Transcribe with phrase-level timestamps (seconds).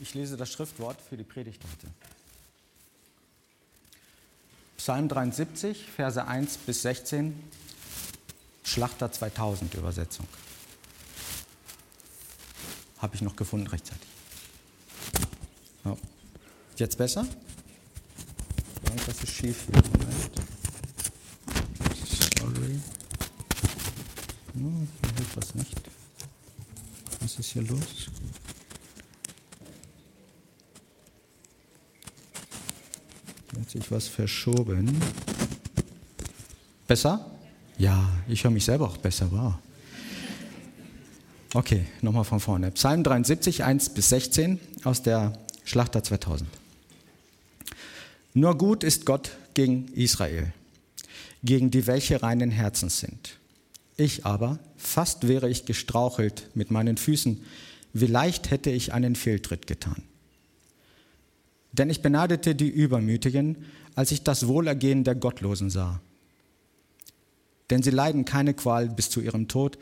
[0.00, 1.92] Ich lese das Schriftwort für die Predigt heute.
[4.78, 7.38] Psalm 73, Verse 1 bis 16,
[8.64, 10.26] Schlachter 2000 Übersetzung.
[12.98, 14.08] Habe ich noch gefunden rechtzeitig.
[15.84, 15.98] Oh.
[16.76, 17.26] Jetzt besser?
[19.06, 19.66] Das ist schief.
[22.38, 22.80] Sorry.
[24.54, 25.76] Hier hilft was nicht.
[27.20, 28.08] Was ist hier los?
[33.70, 35.00] Hat sich was verschoben.
[36.88, 37.24] Besser?
[37.78, 39.30] Ja, ich höre mich selber auch besser.
[39.30, 39.54] Wow.
[41.54, 42.72] Okay, nochmal von vorne.
[42.72, 46.50] Psalm 73, 1 bis 16 aus der Schlachter 2000.
[48.34, 50.52] Nur gut ist Gott gegen Israel,
[51.44, 53.38] gegen die welche reinen Herzens sind.
[53.96, 57.40] Ich aber, fast wäre ich gestrauchelt mit meinen Füßen,
[57.92, 60.02] wie leicht hätte ich einen Fehltritt getan.
[61.80, 66.02] Denn ich beneidete die Übermütigen, als ich das Wohlergehen der Gottlosen sah.
[67.70, 69.78] Denn sie leiden keine Qual bis zu ihrem Tod,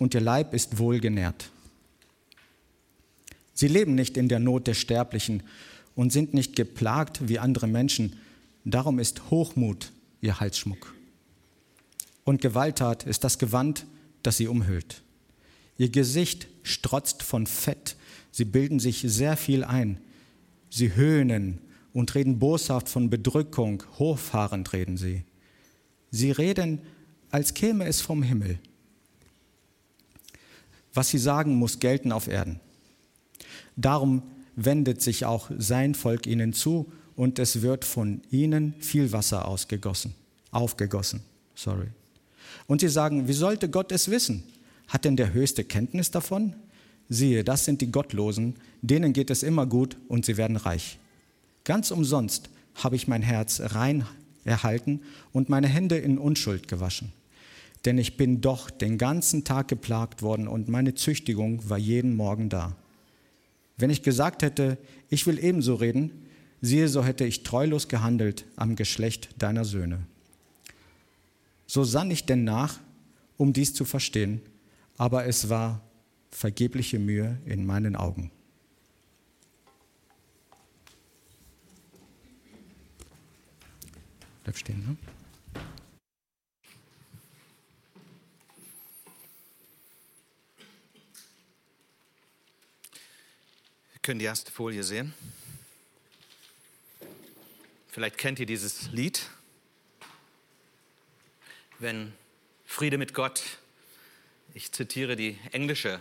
[0.00, 1.52] und ihr Leib ist wohlgenährt.
[3.54, 5.44] Sie leben nicht in der Not der Sterblichen
[5.94, 8.16] und sind nicht geplagt wie andere Menschen.
[8.64, 10.92] Darum ist Hochmut ihr Halsschmuck.
[12.24, 13.86] Und Gewalttat ist das Gewand,
[14.24, 15.02] das sie umhüllt.
[15.76, 17.94] Ihr Gesicht strotzt von Fett.
[18.32, 20.00] Sie bilden sich sehr viel ein.
[20.70, 21.60] Sie höhnen
[21.92, 23.82] und reden boshaft von Bedrückung.
[23.98, 25.24] Hochfahrend reden sie.
[26.10, 26.80] Sie reden,
[27.30, 28.58] als käme es vom Himmel.
[30.94, 32.60] Was sie sagen, muss gelten auf Erden.
[33.76, 34.22] Darum
[34.56, 40.14] wendet sich auch sein Volk ihnen zu und es wird von ihnen viel Wasser ausgegossen,
[40.50, 41.20] aufgegossen.
[41.54, 41.88] Sorry.
[42.66, 44.42] Und sie sagen, wie sollte Gott es wissen?
[44.88, 46.54] Hat denn der Höchste Kenntnis davon?
[47.08, 50.98] Siehe, das sind die Gottlosen, denen geht es immer gut und sie werden reich.
[51.64, 54.06] Ganz umsonst habe ich mein Herz rein
[54.44, 55.00] erhalten
[55.32, 57.12] und meine Hände in Unschuld gewaschen
[57.84, 62.48] denn ich bin doch den ganzen Tag geplagt worden und meine Züchtigung war jeden Morgen
[62.48, 62.76] da.
[63.76, 66.10] Wenn ich gesagt hätte, ich will ebenso reden,
[66.60, 70.00] siehe, so hätte ich treulos gehandelt am Geschlecht deiner Söhne.
[71.66, 72.80] So sann ich denn nach,
[73.36, 74.40] um dies zu verstehen,
[74.96, 75.80] aber es war
[76.30, 78.30] vergebliche Mühe in meinen Augen.
[84.44, 84.96] Bleib stehen, ne?
[94.08, 95.12] können die erste Folie sehen.
[97.88, 99.26] Vielleicht kennt ihr dieses Lied.
[101.78, 102.14] Wenn
[102.64, 103.42] Friede mit Gott,
[104.54, 106.00] ich zitiere die englische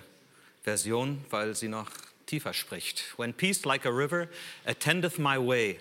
[0.67, 1.89] Version, weil sie noch
[2.25, 3.17] tiefer spricht.
[3.17, 4.27] When peace like a river
[4.65, 5.79] attendeth my way,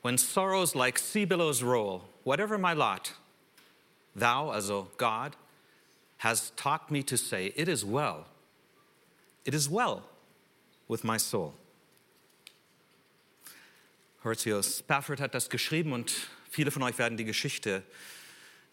[0.00, 3.12] when sorrows like sea billows roll, whatever my lot,
[4.16, 5.36] thou, also God,
[6.16, 8.24] has taught me to say, It is well,
[9.44, 10.04] it is well
[10.88, 11.52] with my soul.
[14.22, 16.10] Horatio Spafford hat das geschrieben und
[16.48, 17.82] viele von euch werden die Geschichte,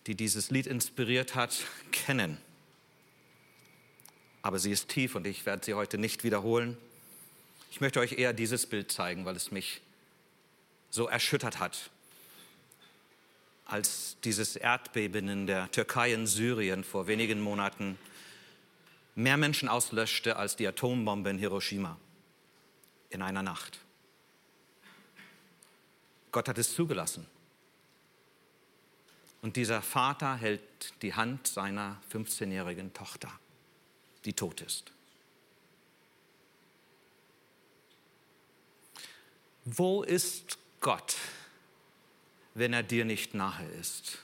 [0.07, 2.37] die dieses Lied inspiriert hat, kennen.
[4.41, 6.77] Aber sie ist tief und ich werde sie heute nicht wiederholen.
[7.71, 9.81] Ich möchte euch eher dieses Bild zeigen, weil es mich
[10.89, 11.89] so erschüttert hat,
[13.65, 17.97] als dieses Erdbeben in der Türkei in Syrien vor wenigen Monaten
[19.15, 21.97] mehr Menschen auslöschte als die Atombombe in Hiroshima
[23.09, 23.79] in einer Nacht.
[26.31, 27.25] Gott hat es zugelassen.
[29.41, 30.61] Und dieser Vater hält
[31.01, 33.31] die Hand seiner 15-jährigen Tochter,
[34.25, 34.91] die tot ist.
[39.65, 41.15] Wo ist Gott,
[42.55, 44.19] wenn er dir nicht nahe ist?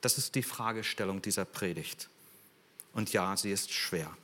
[0.00, 2.08] Das ist die Fragestellung dieser Predigt.
[2.94, 4.16] Und ja, sie ist schwer.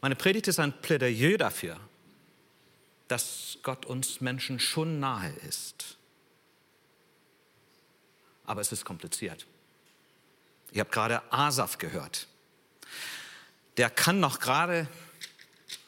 [0.00, 1.78] Meine Predigt ist ein Plädoyer dafür,
[3.08, 5.96] dass Gott uns Menschen schon nahe ist.
[8.50, 9.46] Aber es ist kompliziert.
[10.72, 12.26] Ihr habt gerade Asaf gehört.
[13.76, 14.88] Der kann noch gerade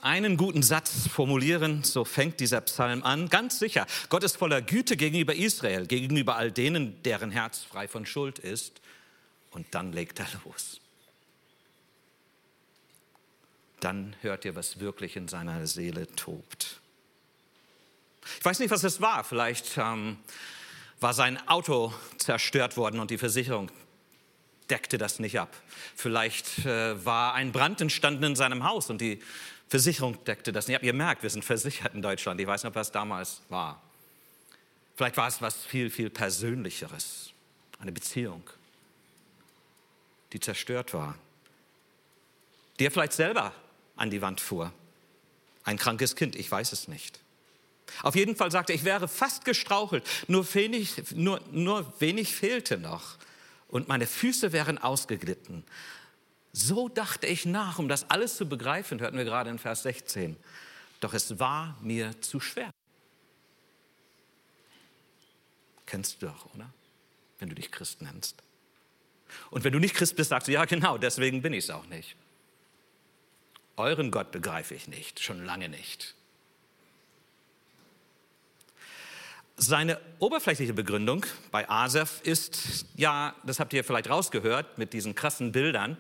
[0.01, 3.29] einen guten Satz formulieren, so fängt dieser Psalm an.
[3.29, 8.07] Ganz sicher, Gott ist voller Güte gegenüber Israel, gegenüber all denen, deren Herz frei von
[8.07, 8.81] Schuld ist.
[9.51, 10.81] Und dann legt er los
[13.81, 16.81] dann hört ihr, was wirklich in seiner Seele tobt.
[18.39, 19.25] Ich weiß nicht, was es war.
[19.25, 20.19] Vielleicht ähm,
[21.03, 23.71] war sein Auto zerstört worden und die Versicherung
[24.71, 25.55] deckte das nicht ab.
[25.97, 29.21] Vielleicht äh, war ein Brand entstanden in seinem Haus und die
[29.69, 30.83] Versicherung deckte das nicht ab.
[30.83, 32.41] Ihr merkt, wir sind versichert in Deutschland.
[32.41, 33.83] Ich weiß nicht, was damals war.
[34.95, 37.33] Vielleicht war es was viel, viel Persönlicheres.
[37.79, 38.45] Eine Beziehung,
[40.33, 41.17] die zerstört war.
[42.79, 43.53] Die er vielleicht selber
[43.97, 44.73] an die Wand fuhr.
[45.65, 47.21] Ein krankes Kind, ich weiß es nicht.
[48.03, 52.79] Auf jeden Fall sagte er, ich wäre fast gestrauchelt, nur wenig, nur, nur wenig fehlte
[52.79, 53.19] noch
[53.69, 55.65] und meine Füße wären ausgeglitten.
[56.53, 60.37] So dachte ich nach, um das alles zu begreifen, hörten wir gerade in Vers 16.
[61.01, 62.71] Doch es war mir zu schwer.
[65.87, 66.71] Kennst du doch, oder?
[67.39, 68.43] Wenn du dich Christ nennst.
[69.51, 71.87] Und wenn du nicht Christ bist, sagst du, ja genau, deswegen bin ich es auch
[71.87, 72.17] nicht.
[73.77, 76.15] Euren Gott begreife ich nicht, schon lange nicht.
[79.57, 85.53] Seine oberflächliche Begründung bei Asef ist, ja, das habt ihr vielleicht rausgehört mit diesen krassen
[85.53, 85.97] Bildern,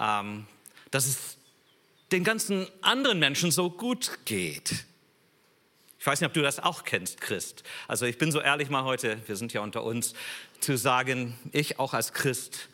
[0.00, 0.46] ähm,
[0.90, 1.36] dass es
[2.12, 4.84] den ganzen anderen Menschen so gut geht.
[5.98, 7.62] Ich weiß nicht, ob du das auch kennst, Christ.
[7.88, 10.14] Also ich bin so ehrlich mal heute, wir sind ja unter uns,
[10.60, 12.68] zu sagen, ich auch als Christ,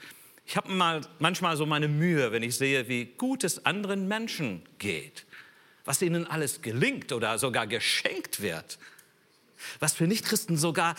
[0.46, 4.62] ich habe mal manchmal so meine Mühe, wenn ich sehe, wie gut es anderen Menschen
[4.78, 5.24] geht,
[5.84, 8.78] was ihnen alles gelingt oder sogar geschenkt wird
[9.78, 10.94] was für Nichtchristen sogar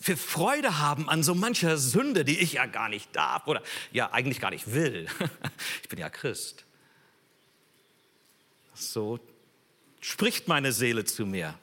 [0.00, 3.62] für Freude haben an so mancher Sünde, die ich ja gar nicht darf oder
[3.92, 5.06] ja eigentlich gar nicht will.
[5.82, 6.64] Ich bin ja Christ.
[8.74, 9.20] So
[10.00, 11.58] spricht meine Seele zu mir.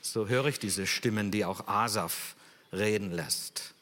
[0.00, 2.34] So höre ich diese Stimmen, die auch Asaf
[2.72, 3.74] reden lässt.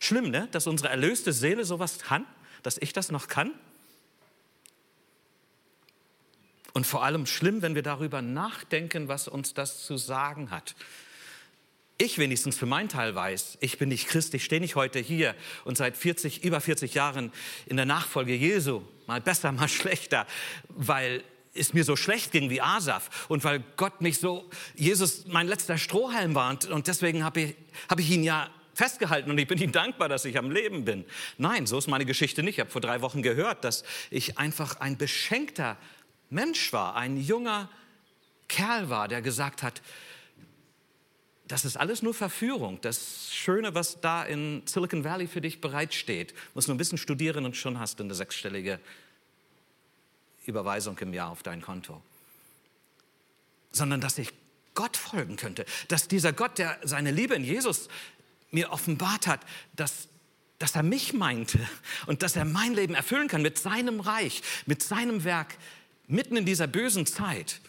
[0.00, 0.48] Schlimm, ne?
[0.50, 2.26] dass unsere erlöste Seele sowas kann,
[2.62, 3.52] dass ich das noch kann.
[6.74, 10.74] Und vor allem schlimm, wenn wir darüber nachdenken, was uns das zu sagen hat.
[11.96, 15.36] Ich wenigstens für meinen Teil weiß, ich bin nicht Christ, ich stehe nicht heute hier
[15.64, 17.32] und seit 40, über 40 Jahren
[17.66, 20.26] in der Nachfolge Jesu, mal besser, mal schlechter,
[20.68, 21.22] weil
[21.54, 25.78] es mir so schlecht ging wie Asaf und weil Gott mich so, Jesus mein letzter
[25.78, 27.54] Strohhalm war und, und deswegen habe ich,
[27.88, 31.04] hab ich ihn ja festgehalten und ich bin ihm dankbar, dass ich am Leben bin.
[31.38, 32.56] Nein, so ist meine Geschichte nicht.
[32.56, 35.76] Ich habe vor drei Wochen gehört, dass ich einfach ein beschenkter
[36.30, 37.68] Mensch war, ein junger
[38.48, 39.82] Kerl war, der gesagt hat,
[41.46, 42.80] das ist alles nur Verführung.
[42.80, 47.44] Das Schöne, was da in Silicon Valley für dich bereitsteht, muss nur ein bisschen studieren
[47.44, 48.80] und schon hast du eine sechsstellige
[50.46, 52.00] Überweisung im Jahr auf dein Konto.
[53.72, 54.32] Sondern dass ich
[54.74, 57.88] Gott folgen könnte, dass dieser Gott, der seine Liebe in Jesus
[58.50, 59.40] mir offenbart hat,
[59.76, 60.08] dass,
[60.58, 61.58] dass er mich meinte
[62.06, 65.56] und dass er mein Leben erfüllen kann mit seinem Reich, mit seinem Werk,
[66.06, 67.60] mitten in dieser bösen Zeit,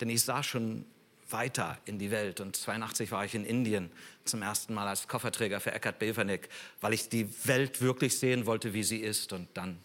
[0.00, 0.84] denn ich sah schon
[1.30, 3.90] weiter in die Welt und 82 war ich in Indien
[4.24, 6.48] zum ersten Mal als Kofferträger für Eckhard Bevernick,
[6.80, 9.78] weil ich die Welt wirklich sehen wollte, wie sie ist und dann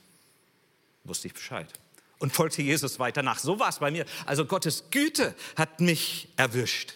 [1.03, 1.67] wusste ich Bescheid
[2.19, 3.39] und folgte Jesus weiter nach.
[3.39, 4.05] So war es bei mir.
[4.25, 6.95] Also Gottes Güte hat mich erwischt.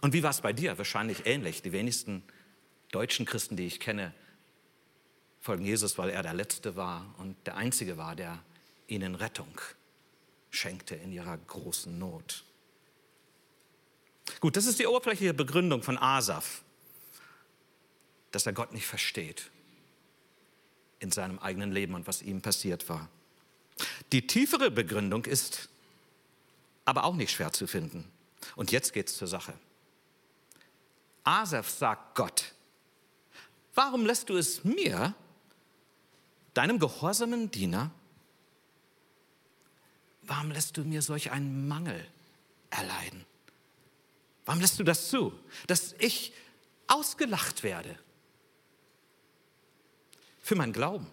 [0.00, 0.76] Und wie war es bei dir?
[0.76, 1.62] Wahrscheinlich ähnlich.
[1.62, 2.22] Die wenigsten
[2.90, 4.12] deutschen Christen, die ich kenne,
[5.40, 8.38] folgen Jesus, weil er der Letzte war und der Einzige war, der
[8.86, 9.60] ihnen Rettung
[10.50, 12.44] schenkte in ihrer großen Not.
[14.40, 16.62] Gut, das ist die oberflächliche Begründung von Asaf,
[18.30, 19.50] dass er Gott nicht versteht
[21.00, 23.08] in seinem eigenen Leben und was ihm passiert war.
[24.12, 25.68] Die tiefere Begründung ist
[26.84, 28.10] aber auch nicht schwer zu finden.
[28.56, 29.54] Und jetzt geht es zur Sache.
[31.24, 32.54] Asaf sagt Gott,
[33.74, 35.14] warum lässt du es mir,
[36.52, 37.90] deinem gehorsamen Diener,
[40.26, 42.06] warum lässt du mir solch einen Mangel
[42.70, 43.24] erleiden?
[44.44, 45.32] Warum lässt du das zu,
[45.66, 46.32] dass ich
[46.86, 47.98] ausgelacht werde
[50.42, 51.06] für mein Glauben?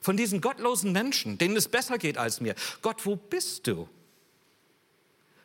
[0.00, 2.56] Von diesen gottlosen Menschen, denen es besser geht als mir.
[2.82, 3.88] Gott, wo bist du?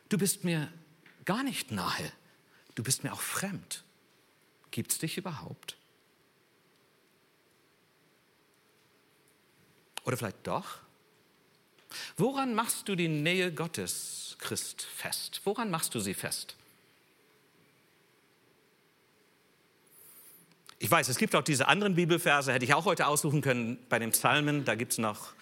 [0.08, 0.72] Du bist mir
[1.24, 2.12] gar nicht nahe.
[2.74, 3.84] Du bist mir auch fremd.
[4.70, 5.76] Gibt es dich überhaupt?
[10.04, 10.80] Oder vielleicht doch?
[12.16, 15.40] Woran machst du die Nähe Gottes, Christ, fest?
[15.44, 16.56] Woran machst du sie fest?
[20.80, 23.98] Ich weiß, es gibt auch diese anderen Bibelverse, hätte ich auch heute aussuchen können bei
[23.98, 25.32] den Psalmen, da gibt es noch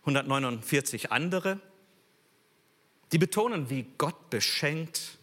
[0.00, 1.60] 149 andere.
[3.12, 5.18] Die betonen, wie Gott beschenkt,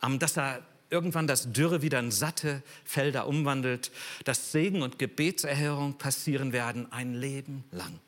[0.00, 3.90] dass er irgendwann das Dürre wieder in satte Felder umwandelt,
[4.24, 7.98] dass Segen und Gebetserhörung passieren werden ein Leben lang.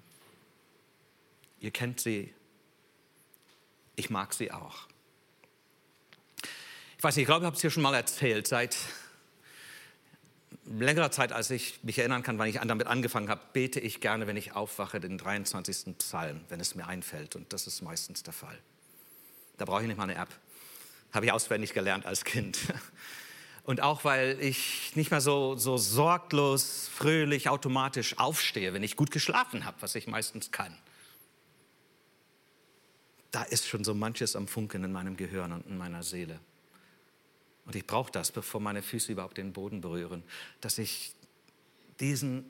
[1.67, 2.33] Ihr kennt sie.
[3.97, 4.87] Ich mag sie auch.
[6.97, 8.47] Ich weiß nicht, ich glaube, ich habe es hier schon mal erzählt.
[8.47, 8.77] Seit
[10.65, 14.29] längerer Zeit, als ich mich erinnern kann, wann ich damit angefangen habe, bete ich gerne,
[14.29, 15.99] wenn ich aufwache, den 23.
[15.99, 17.35] Psalm, wenn es mir einfällt.
[17.35, 18.57] Und das ist meistens der Fall.
[19.57, 20.31] Da brauche ich nicht mal eine App.
[21.13, 22.61] Habe ich auswendig gelernt als Kind.
[23.65, 29.11] Und auch weil ich nicht mehr so, so sorglos, fröhlich, automatisch aufstehe, wenn ich gut
[29.11, 30.79] geschlafen habe, was ich meistens kann.
[33.37, 36.41] Da ist schon so manches am Funken in meinem Gehirn und in meiner Seele.
[37.67, 40.23] Und ich brauche das, bevor meine Füße überhaupt den Boden berühren,
[40.63, 41.13] dass ich
[42.01, 42.47] diesen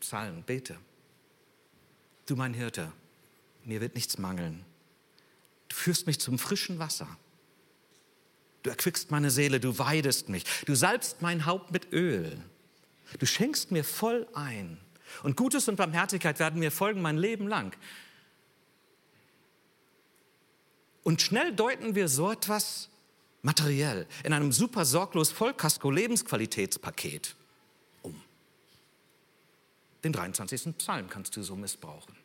[0.00, 0.78] Psalm bete.
[2.24, 2.90] Du mein Hirte,
[3.66, 4.64] mir wird nichts mangeln.
[5.68, 7.18] Du führst mich zum frischen Wasser.
[8.62, 10.44] Du erquickst meine Seele, du weidest mich.
[10.64, 12.40] Du salbst mein Haupt mit Öl.
[13.18, 14.78] Du schenkst mir voll ein.
[15.22, 17.76] Und Gutes und Barmherzigkeit werden mir folgen mein Leben lang.
[21.04, 22.88] Und schnell deuten wir so etwas
[23.42, 27.36] materiell in einem super sorglos Vollkasko Lebensqualitätspaket
[28.02, 28.20] um.
[30.02, 30.76] Den 23.
[30.78, 32.16] Psalm kannst du so missbrauchen.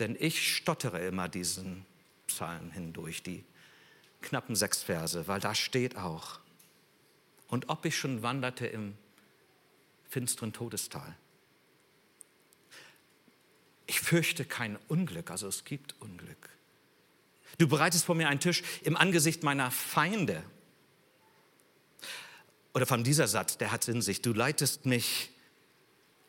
[0.00, 1.86] Denn ich stottere immer diesen
[2.26, 3.44] Psalm hindurch, die
[4.20, 6.40] knappen sechs Verse, weil da steht auch,
[7.48, 8.96] und ob ich schon wanderte im
[10.08, 11.14] finsteren Todestal.
[13.92, 16.48] Ich fürchte kein Unglück, also es gibt Unglück.
[17.58, 20.42] Du bereitest vor mir einen Tisch im Angesicht meiner Feinde.
[22.72, 24.22] Oder von dieser Satz, der hat es in sich.
[24.22, 25.28] Du leitest mich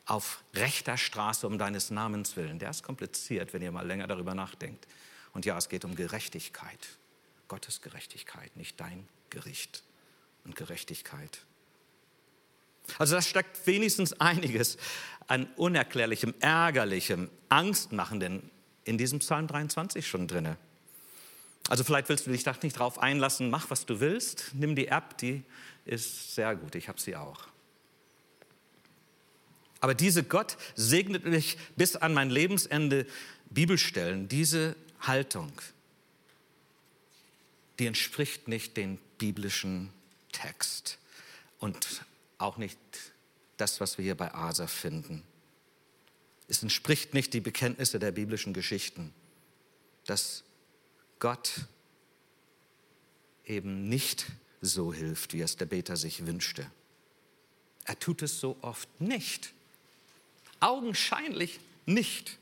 [0.04, 2.58] auf rechter Straße um deines Namens willen.
[2.58, 4.86] Der ist kompliziert, wenn ihr mal länger darüber nachdenkt.
[5.32, 6.86] Und ja, es geht um Gerechtigkeit.
[7.48, 9.84] Gottes Gerechtigkeit, nicht dein Gericht
[10.44, 11.38] und Gerechtigkeit.
[12.98, 14.76] Also da steckt wenigstens einiges
[15.26, 18.42] an unerklärlichem, ärgerlichem, angstmachendem
[18.84, 20.58] in diesem Psalm 23 schon drinne.
[21.68, 24.88] Also vielleicht willst du dich da nicht drauf einlassen, mach was du willst, nimm die
[24.88, 25.42] App, die
[25.86, 27.48] ist sehr gut, ich habe sie auch.
[29.80, 33.06] Aber diese Gott segnet mich bis an mein Lebensende
[33.50, 35.52] Bibelstellen, diese Haltung,
[37.78, 39.90] die entspricht nicht dem biblischen
[40.32, 40.98] Text
[41.58, 42.02] und
[42.44, 42.78] auch nicht
[43.56, 45.24] das, was wir hier bei Asa finden.
[46.46, 49.14] Es entspricht nicht die Bekenntnisse der biblischen Geschichten,
[50.04, 50.44] dass
[51.18, 51.62] Gott
[53.46, 54.26] eben nicht
[54.60, 56.70] so hilft, wie es der Beter sich wünschte.
[57.84, 59.52] Er tut es so oft nicht.
[60.60, 62.38] Augenscheinlich nicht.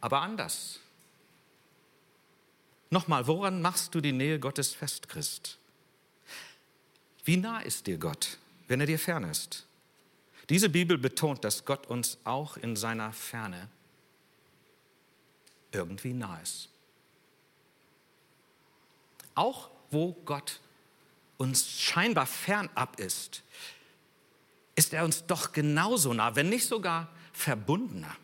[0.00, 0.80] Aber anders.
[2.90, 5.58] Nochmal, woran machst du die Nähe Gottes fest, Christ?
[7.24, 8.38] Wie nah ist dir Gott,
[8.68, 9.66] wenn er dir fern ist?
[10.48, 13.68] Diese Bibel betont, dass Gott uns auch in seiner Ferne
[15.70, 16.68] irgendwie nah ist.
[19.34, 20.60] Auch wo Gott
[21.38, 23.42] uns scheinbar fernab ist,
[24.74, 28.14] ist er uns doch genauso nah, wenn nicht sogar verbundener,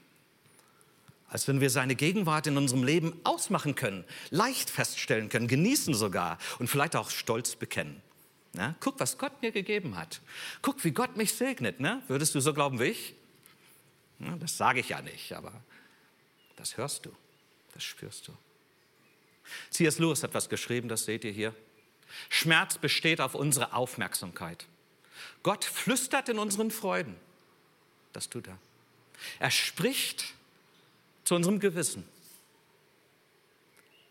[1.29, 6.39] als wenn wir seine Gegenwart in unserem Leben ausmachen können, leicht feststellen können, genießen sogar
[6.59, 8.03] und vielleicht auch stolz bekennen.
[8.53, 10.21] Na, guck, was Gott mir gegeben hat.
[10.63, 11.81] Guck, wie Gott mich segnet.
[11.81, 12.03] Ne?
[12.09, 13.15] Würdest du so glauben wie ich?
[14.19, 15.53] Na, das sage ich ja nicht, aber
[16.57, 17.15] das hörst du.
[17.75, 18.37] Das spürst du.
[19.71, 19.99] C.S.
[19.99, 21.55] Lewis hat was geschrieben, das seht ihr hier.
[22.29, 24.67] Schmerz besteht auf unsere Aufmerksamkeit.
[25.43, 27.17] Gott flüstert in unseren Freuden.
[28.13, 28.59] Das tut er.
[29.39, 30.35] Er spricht
[31.25, 32.05] zu unserem Gewissen.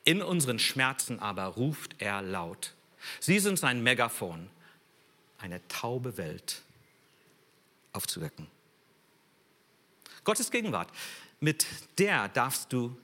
[0.04, 2.74] In unseren Schmerzen aber ruft er laut.
[3.20, 4.50] Sie sind sein Megafon,
[5.38, 6.62] eine taube Welt
[7.94, 8.48] aufzuwecken.
[10.24, 10.90] Gottes Gegenwart,
[11.40, 11.66] mit
[12.00, 12.98] der darfst du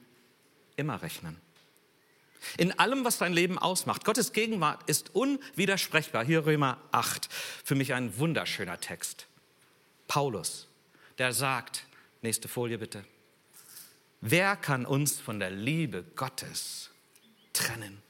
[0.76, 1.40] immer rechnen.
[2.58, 4.04] In allem, was dein Leben ausmacht.
[4.04, 6.24] Gottes Gegenwart ist unwidersprechbar.
[6.24, 7.28] Hier Römer 8,
[7.64, 9.26] für mich ein wunderschöner Text.
[10.08, 10.68] Paulus,
[11.18, 11.86] der sagt,
[12.20, 13.04] nächste Folie bitte,
[14.20, 16.90] wer kann uns von der Liebe Gottes
[17.54, 18.03] trennen?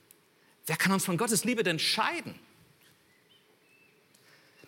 [0.66, 2.34] Wer kann uns von Gottes Liebe denn scheiden?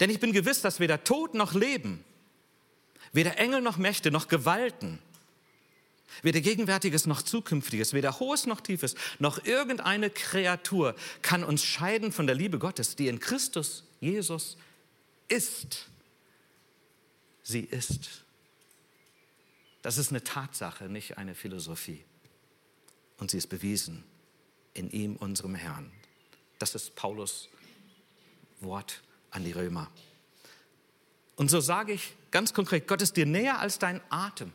[0.01, 2.05] Denn ich bin gewiss, dass weder Tod noch Leben,
[3.13, 4.99] weder Engel noch Mächte noch Gewalten,
[6.23, 12.27] Weder Gegenwärtiges noch Zukünftiges, weder Hohes noch Tiefes, noch irgendeine Kreatur kann uns scheiden von
[12.27, 14.57] der Liebe Gottes, die in Christus Jesus
[15.29, 15.89] ist.
[17.43, 18.25] Sie ist.
[19.83, 22.03] Das ist eine Tatsache, nicht eine Philosophie.
[23.19, 24.03] Und sie ist bewiesen
[24.77, 25.91] in ihm, unserem Herrn.
[26.59, 27.49] Das ist Paulus
[28.61, 29.91] Wort an die Römer.
[31.37, 34.53] Und so sage ich ganz konkret, Gott ist dir näher als dein Atem.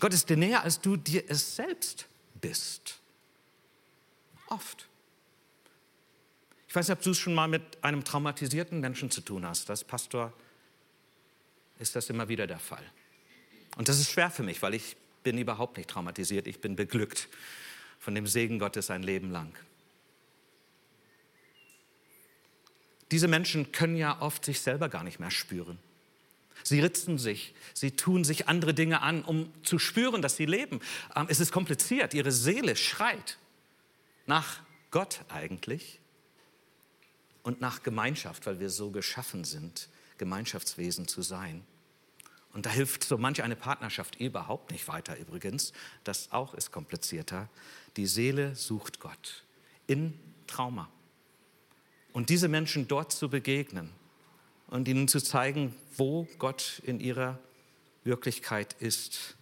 [0.00, 2.06] Gott ist dir näher, als du dir es selbst
[2.40, 2.98] bist.
[4.48, 4.86] Oft.
[6.68, 9.70] Ich weiß nicht, ob du es schon mal mit einem traumatisierten Menschen zu tun hast.
[9.70, 10.32] Als Pastor
[11.78, 12.84] ist das immer wieder der Fall.
[13.76, 16.46] Und das ist schwer für mich, weil ich bin überhaupt nicht traumatisiert.
[16.46, 17.28] Ich bin beglückt
[18.04, 19.56] von dem Segen Gottes ein Leben lang.
[23.10, 25.78] Diese Menschen können ja oft sich selber gar nicht mehr spüren.
[26.62, 30.80] Sie ritzen sich, sie tun sich andere Dinge an, um zu spüren, dass sie leben.
[31.16, 33.38] Ähm, es ist kompliziert, ihre Seele schreit
[34.26, 35.98] nach Gott eigentlich
[37.42, 41.64] und nach Gemeinschaft, weil wir so geschaffen sind, Gemeinschaftswesen zu sein.
[42.54, 45.72] Und da hilft so manch eine Partnerschaft überhaupt nicht weiter übrigens.
[46.04, 47.48] Das auch ist komplizierter.
[47.96, 49.44] Die Seele sucht Gott
[49.86, 50.88] in Trauma.
[52.12, 53.90] Und diese Menschen dort zu begegnen
[54.68, 57.38] und ihnen zu zeigen, wo Gott in ihrer
[58.04, 59.36] Wirklichkeit ist,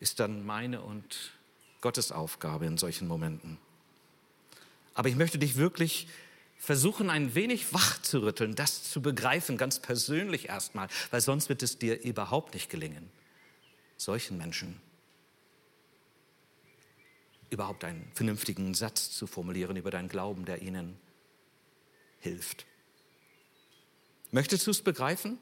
[0.00, 1.32] ist dann meine und
[1.80, 3.58] Gottes Aufgabe in solchen Momenten.
[4.94, 6.08] Aber ich möchte dich wirklich
[6.58, 11.62] versuchen, ein wenig wach zu rütteln, das zu begreifen, ganz persönlich erstmal, weil sonst wird
[11.62, 13.10] es dir überhaupt nicht gelingen,
[13.96, 14.80] solchen Menschen
[17.52, 20.98] überhaupt einen vernünftigen Satz zu formulieren über deinen Glauben, der ihnen
[22.18, 22.66] hilft.
[24.30, 25.38] Möchtest du es begreifen?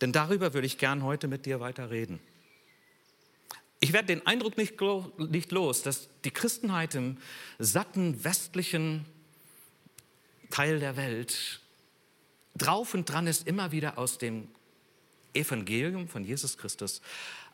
[0.00, 2.20] Denn darüber würde ich gern heute mit dir weiter reden.
[3.80, 4.80] Ich werde den Eindruck nicht,
[5.18, 7.18] nicht los, dass die Christenheit im
[7.58, 9.04] satten westlichen
[10.50, 11.60] Teil der Welt
[12.56, 14.48] drauf und dran ist, immer wieder aus dem
[15.34, 17.02] Evangelium von Jesus Christus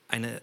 [0.09, 0.43] eine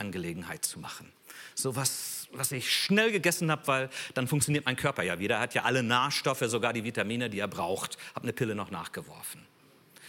[0.00, 1.12] Fastfood-Angelegenheit zu machen.
[1.54, 5.36] So was, was ich schnell gegessen habe, weil dann funktioniert mein Körper ja wieder.
[5.36, 7.98] Er hat ja alle Nährstoffe, sogar die Vitamine, die er braucht.
[8.14, 9.42] Habe eine Pille noch nachgeworfen.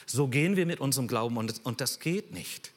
[0.05, 2.71] So gehen wir mit unserem Glauben und, und das geht nicht.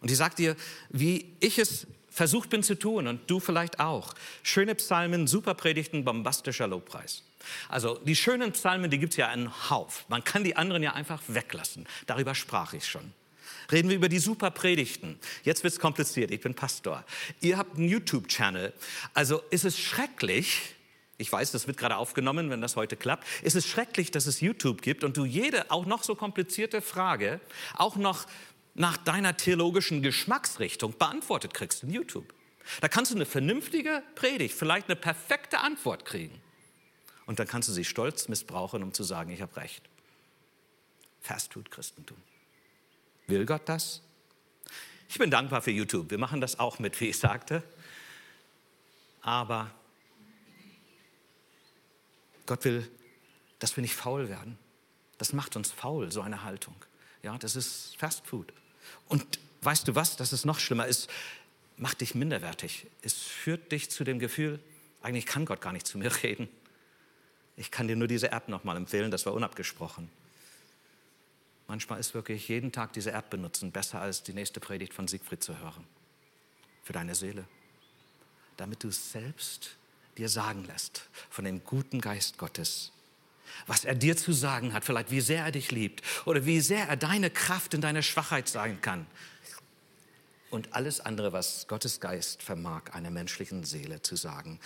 [0.00, 0.56] Und ich sage dir,
[0.90, 4.14] wie ich es versucht bin zu tun und du vielleicht auch.
[4.42, 7.22] Schöne Psalmen, super Predigten, bombastischer Lobpreis.
[7.68, 10.04] Also die schönen Psalmen, die gibt es ja einen Hauf.
[10.08, 11.86] Man kann die anderen ja einfach weglassen.
[12.06, 13.12] Darüber sprach ich schon.
[13.70, 15.18] Reden wir über die super Predigten.
[15.44, 17.04] Jetzt wird es kompliziert, ich bin Pastor.
[17.40, 18.72] Ihr habt einen YouTube-Channel.
[19.12, 20.74] Also ist es schrecklich,
[21.18, 23.26] ich weiß, das wird gerade aufgenommen, wenn das heute klappt.
[23.42, 27.40] Ist es schrecklich, dass es YouTube gibt und du jede, auch noch so komplizierte Frage,
[27.74, 28.26] auch noch
[28.74, 32.32] nach deiner theologischen Geschmacksrichtung beantwortet kriegst in YouTube.
[32.80, 36.40] Da kannst du eine vernünftige Predigt, vielleicht eine perfekte Antwort kriegen.
[37.26, 39.82] Und dann kannst du sie stolz missbrauchen, um zu sagen, ich habe recht.
[41.20, 42.16] Fastfood Christentum.
[43.28, 44.02] Will Gott das?
[45.08, 46.10] Ich bin dankbar für YouTube.
[46.10, 47.62] Wir machen das auch mit, wie ich sagte.
[49.22, 49.70] Aber
[52.46, 52.90] Gott will,
[53.58, 54.58] dass wir nicht faul werden.
[55.18, 56.74] Das macht uns faul, so eine Haltung.
[57.22, 58.52] Ja, das ist Fastfood.
[59.08, 61.10] Und weißt du was, dass es noch schlimmer ist?
[61.76, 62.86] Macht dich minderwertig.
[63.02, 64.60] Es führt dich zu dem Gefühl,
[65.02, 66.48] eigentlich kann Gott gar nicht zu mir reden.
[67.56, 70.10] Ich kann dir nur diese App nochmal empfehlen, das war unabgesprochen.
[71.68, 75.44] Manchmal ist wirklich jeden Tag diese App benutzen besser als die nächste Predigt von Siegfried
[75.44, 75.86] zu hören.
[76.82, 77.44] Für deine Seele.
[78.56, 79.76] Damit du es selbst
[80.16, 82.90] dir sagen lässt von dem guten Geist Gottes,
[83.66, 86.88] was er dir zu sagen hat, vielleicht wie sehr er dich liebt oder wie sehr
[86.88, 89.06] er deine Kraft in deiner Schwachheit sein kann.
[90.50, 94.58] Und alles andere, was Gottes Geist vermag, einer menschlichen Seele zu sagen.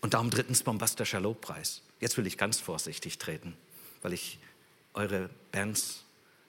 [0.00, 1.82] Und darum drittens bombastischer Lobpreis.
[2.00, 3.54] Jetzt will ich ganz vorsichtig treten,
[4.00, 4.38] weil ich
[4.94, 6.04] eure Bands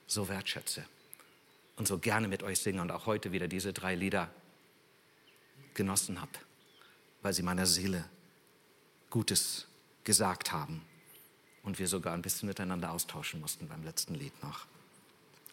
[0.06, 0.84] so wertschätze
[1.76, 4.30] und so gerne mit euch singe und auch heute wieder diese drei Lieder
[5.74, 6.32] genossen habe,
[7.22, 8.04] weil sie meiner Seele
[9.08, 9.66] Gutes
[10.04, 10.82] gesagt haben
[11.62, 14.66] und wir sogar ein bisschen miteinander austauschen mussten beim letzten Lied noch.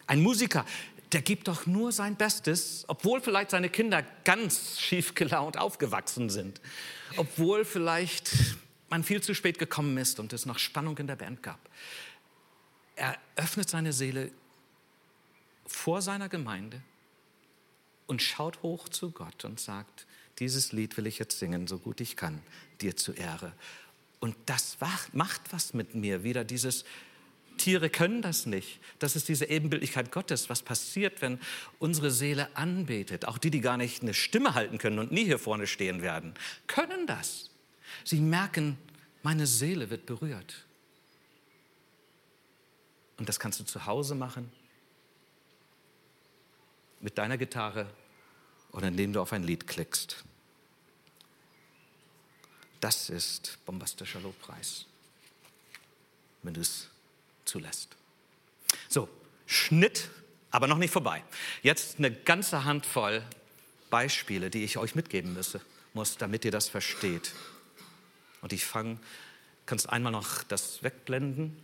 [0.06, 0.64] Ein Musiker,
[1.12, 6.60] der gibt doch nur sein Bestes, obwohl vielleicht seine Kinder ganz schief gelaunt aufgewachsen sind,
[7.16, 8.30] obwohl vielleicht
[8.88, 11.60] man viel zu spät gekommen ist und es noch Spannung in der Band gab.
[12.98, 14.30] Er öffnet seine Seele
[15.66, 16.82] vor seiner Gemeinde
[18.06, 20.06] und schaut hoch zu Gott und sagt,
[20.38, 22.42] dieses Lied will ich jetzt singen, so gut ich kann,
[22.80, 23.52] dir zu Ehre.
[24.20, 24.78] Und das
[25.12, 26.84] macht was mit mir, wieder dieses,
[27.58, 28.80] Tiere können das nicht.
[28.98, 31.38] Das ist diese Ebenbildlichkeit Gottes, was passiert, wenn
[31.78, 33.26] unsere Seele anbetet.
[33.26, 36.32] Auch die, die gar nicht eine Stimme halten können und nie hier vorne stehen werden,
[36.66, 37.50] können das.
[38.04, 38.78] Sie merken,
[39.22, 40.64] meine Seele wird berührt.
[43.18, 44.50] Und das kannst du zu Hause machen,
[47.00, 47.88] mit deiner Gitarre
[48.72, 50.24] oder indem du auf ein Lied klickst.
[52.80, 54.86] Das ist bombastischer Lobpreis,
[56.42, 56.88] wenn du es
[57.44, 57.96] zulässt.
[58.88, 59.08] So,
[59.46, 60.10] Schnitt,
[60.50, 61.24] aber noch nicht vorbei.
[61.62, 63.24] Jetzt eine ganze Handvoll
[63.90, 65.60] Beispiele, die ich euch mitgeben müsse,
[65.94, 67.32] muss, damit ihr das versteht.
[68.42, 68.98] Und ich fange,
[69.66, 71.56] kannst einmal noch das wegblenden?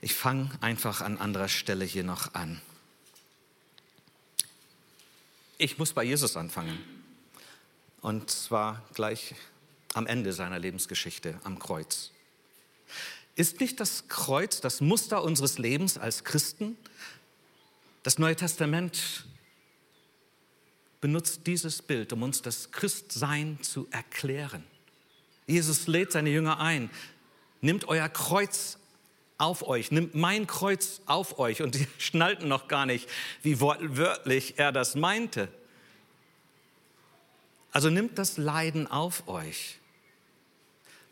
[0.00, 2.60] Ich fange einfach an anderer Stelle hier noch an.
[5.58, 6.78] Ich muss bei Jesus anfangen.
[8.00, 9.34] Und zwar gleich
[9.94, 12.12] am Ende seiner Lebensgeschichte, am Kreuz.
[13.34, 16.76] Ist nicht das Kreuz das Muster unseres Lebens als Christen?
[18.04, 19.26] Das Neue Testament
[21.00, 24.64] benutzt dieses Bild, um uns das Christsein zu erklären.
[25.46, 26.90] Jesus lädt seine Jünger ein,
[27.60, 28.77] nimmt euer Kreuz
[29.38, 31.62] auf euch, nimmt mein Kreuz auf euch.
[31.62, 33.08] Und sie schnallten noch gar nicht,
[33.42, 35.48] wie wortwörtlich er das meinte.
[37.72, 39.78] Also nimmt das Leiden auf euch.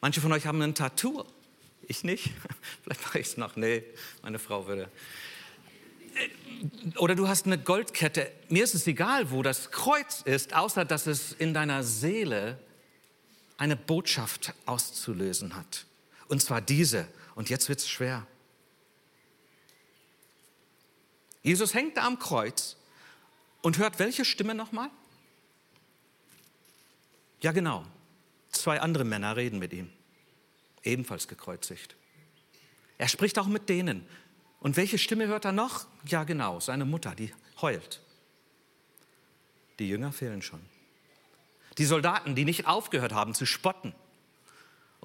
[0.00, 1.24] Manche von euch haben ein Tattoo.
[1.86, 2.32] Ich nicht.
[2.82, 3.56] Vielleicht mache ich es noch.
[3.56, 3.84] Nee,
[4.22, 4.90] meine Frau würde.
[6.96, 8.30] Oder du hast eine Goldkette.
[8.48, 12.58] Mir ist es egal, wo das Kreuz ist, außer dass es in deiner Seele
[13.58, 15.86] eine Botschaft auszulösen hat.
[16.28, 17.06] Und zwar diese.
[17.36, 18.26] Und jetzt wird es schwer.
[21.42, 22.76] Jesus hängt da am Kreuz
[23.62, 24.90] und hört welche Stimme nochmal?
[27.40, 27.84] Ja, genau.
[28.50, 29.92] Zwei andere Männer reden mit ihm,
[30.82, 31.94] ebenfalls gekreuzigt.
[32.96, 34.08] Er spricht auch mit denen.
[34.58, 35.86] Und welche Stimme hört er noch?
[36.06, 38.00] Ja, genau, seine Mutter, die heult.
[39.78, 40.64] Die Jünger fehlen schon.
[41.76, 43.94] Die Soldaten, die nicht aufgehört haben zu spotten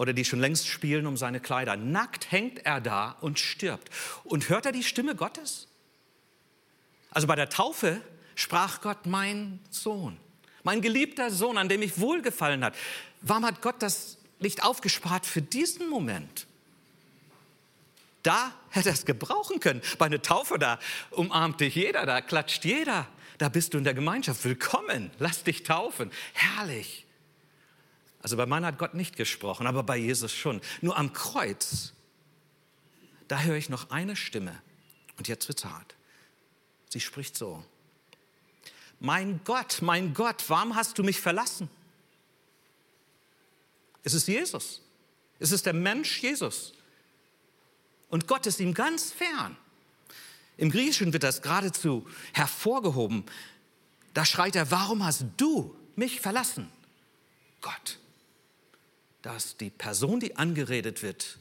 [0.02, 1.78] oder die schon längst spielen um seine Kleider.
[1.78, 3.92] Nackt hängt er da und stirbt.
[4.24, 5.68] Und hört er die Stimme Gottes?
[7.12, 8.02] Also bei der Taufe
[8.34, 10.18] sprach Gott, mein Sohn,
[10.64, 12.74] mein geliebter Sohn, an dem ich wohlgefallen hat.
[13.22, 16.48] Warum hat Gott das nicht aufgespart für diesen Moment?
[18.24, 19.84] Da hätte er es gebrauchen können.
[20.00, 20.80] Bei einer Taufe, da
[21.12, 23.06] umarmt dich jeder, da klatscht jeder.
[23.38, 24.44] Da bist du in der Gemeinschaft.
[24.46, 26.10] Willkommen, lass dich taufen.
[26.34, 27.06] Herrlich.
[28.22, 30.62] Also bei meiner hat Gott nicht gesprochen, aber bei Jesus schon.
[30.82, 31.94] Nur am Kreuz,
[33.28, 34.62] da höre ich noch eine Stimme.
[35.18, 35.96] Und jetzt wird's hart.
[36.90, 37.64] Sie spricht so.
[39.00, 41.70] Mein Gott, mein Gott, warum hast du mich verlassen?
[44.04, 44.82] Es ist Jesus.
[45.40, 46.74] Es ist der Mensch Jesus.
[48.10, 49.58] Und Gott ist ihm ganz fern.
[50.58, 53.26] Im Griechischen wird das geradezu hervorgehoben.
[54.14, 56.70] Da schreit er, warum hast du mich verlassen?
[57.62, 58.01] Gott
[59.22, 61.38] dass die Person, die angeredet wird,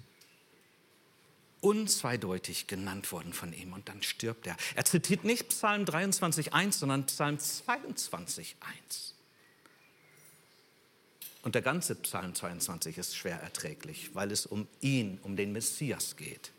[1.60, 4.56] unzweideutig genannt worden von ihm und dann stirbt er.
[4.74, 8.54] Er zitiert nicht Psalm 23.1, sondern Psalm 22.1.
[11.42, 16.16] Und der ganze Psalm 22 ist schwer erträglich, weil es um ihn, um den Messias
[16.16, 16.50] geht.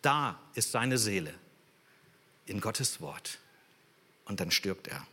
[0.00, 1.34] Da ist seine Seele
[2.46, 3.38] in Gottes Wort
[4.24, 5.06] und dann stirbt er.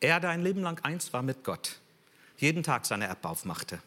[0.00, 1.78] Er, der ein Leben lang eins war mit Gott,
[2.38, 3.80] jeden Tag seine App aufmachte.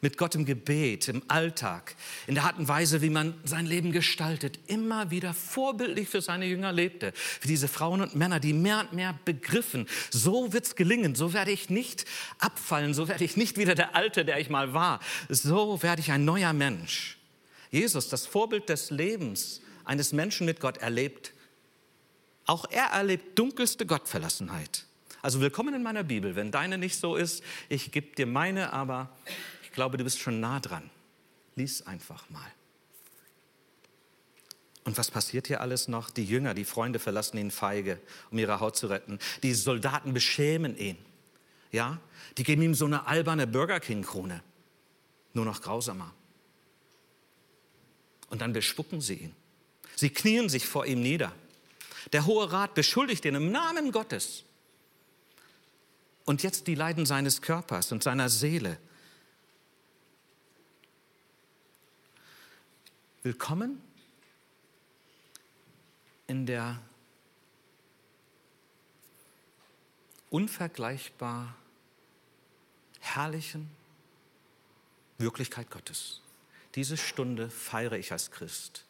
[0.00, 1.94] Mit Gott im Gebet, im Alltag,
[2.26, 6.46] in der Art und Weise, wie man sein Leben gestaltet, immer wieder vorbildlich für seine
[6.46, 7.12] Jünger lebte.
[7.14, 11.32] Für diese Frauen und Männer, die mehr und mehr begriffen, so wird es gelingen, so
[11.32, 12.06] werde ich nicht
[12.38, 16.10] abfallen, so werde ich nicht wieder der Alte, der ich mal war, so werde ich
[16.10, 17.18] ein neuer Mensch.
[17.70, 21.32] Jesus, das Vorbild des Lebens eines Menschen mit Gott, erlebt,
[22.46, 24.87] auch er erlebt dunkelste Gottverlassenheit.
[25.20, 26.36] Also willkommen in meiner Bibel.
[26.36, 29.10] Wenn deine nicht so ist, ich gebe dir meine, aber
[29.64, 30.88] ich glaube, du bist schon nah dran.
[31.56, 32.50] Lies einfach mal.
[34.84, 36.08] Und was passiert hier alles noch?
[36.10, 38.00] Die Jünger, die Freunde verlassen ihn feige,
[38.30, 39.18] um ihre Haut zu retten.
[39.42, 40.96] Die Soldaten beschämen ihn.
[41.72, 42.00] Ja,
[42.38, 44.42] die geben ihm so eine alberne Burger King Krone.
[45.34, 46.14] Nur noch grausamer.
[48.30, 49.34] Und dann bespucken sie ihn.
[49.96, 51.32] Sie knien sich vor ihm nieder.
[52.12, 54.44] Der Hohe Rat beschuldigt ihn im Namen Gottes
[56.28, 58.76] und jetzt die Leiden seines Körpers und seiner Seele.
[63.22, 63.80] Willkommen
[66.26, 66.78] in der
[70.28, 71.56] unvergleichbar
[73.00, 73.70] herrlichen
[75.16, 76.20] Wirklichkeit Gottes.
[76.74, 78.84] Diese Stunde feiere ich als Christ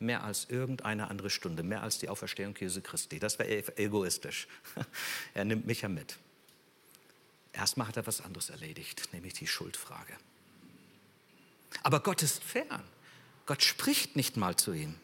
[0.00, 3.20] mehr als irgendeine andere Stunde, mehr als die Auferstehung Jesu Christi.
[3.20, 4.48] Das wäre egoistisch.
[5.32, 6.18] Er nimmt mich ja mit.
[7.52, 10.14] Erstmal hat er was anderes erledigt, nämlich die Schuldfrage.
[11.82, 12.82] Aber Gott ist fern.
[13.46, 14.94] Gott spricht nicht mal zu ihm.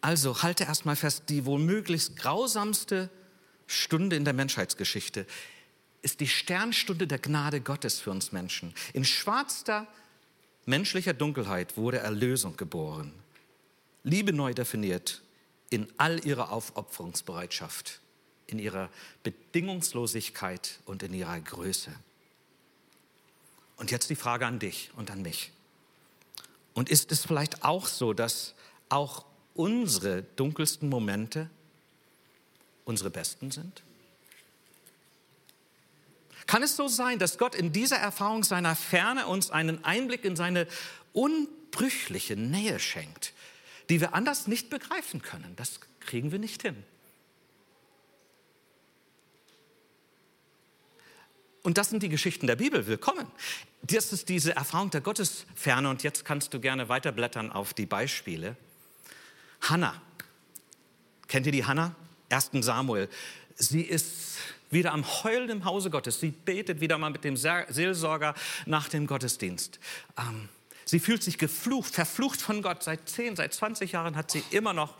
[0.00, 3.10] Also halte erstmal fest, die wohl möglichst grausamste
[3.66, 5.26] Stunde in der Menschheitsgeschichte
[6.02, 8.72] ist die Sternstunde der Gnade Gottes für uns Menschen.
[8.92, 9.88] In schwarzster
[10.64, 13.12] menschlicher Dunkelheit wurde Erlösung geboren.
[14.04, 15.22] Liebe neu definiert
[15.68, 18.00] in all ihrer Aufopferungsbereitschaft
[18.46, 18.90] in ihrer
[19.22, 21.92] Bedingungslosigkeit und in ihrer Größe.
[23.76, 25.52] Und jetzt die Frage an dich und an mich.
[26.74, 28.54] Und ist es vielleicht auch so, dass
[28.88, 31.50] auch unsere dunkelsten Momente
[32.84, 33.82] unsere besten sind?
[36.46, 40.36] Kann es so sein, dass Gott in dieser Erfahrung seiner Ferne uns einen Einblick in
[40.36, 40.68] seine
[41.12, 43.32] unbrüchliche Nähe schenkt,
[43.88, 45.54] die wir anders nicht begreifen können?
[45.56, 46.84] Das kriegen wir nicht hin.
[51.66, 52.86] Und das sind die Geschichten der Bibel.
[52.86, 53.26] Willkommen.
[53.82, 55.90] Das ist diese Erfahrung der Gottesferne.
[55.90, 58.54] Und jetzt kannst du gerne weiterblättern auf die Beispiele.
[59.62, 60.00] Hannah.
[61.26, 61.96] Kennt ihr die Hannah?
[62.30, 62.50] 1.
[62.60, 63.08] Samuel.
[63.56, 64.36] Sie ist
[64.70, 66.20] wieder am Heulen im Hause Gottes.
[66.20, 69.80] Sie betet wieder mal mit dem Seelsorger nach dem Gottesdienst.
[70.16, 70.48] Ähm,
[70.84, 72.84] sie fühlt sich geflucht, verflucht von Gott.
[72.84, 74.94] Seit 10, seit 20 Jahren hat sie immer noch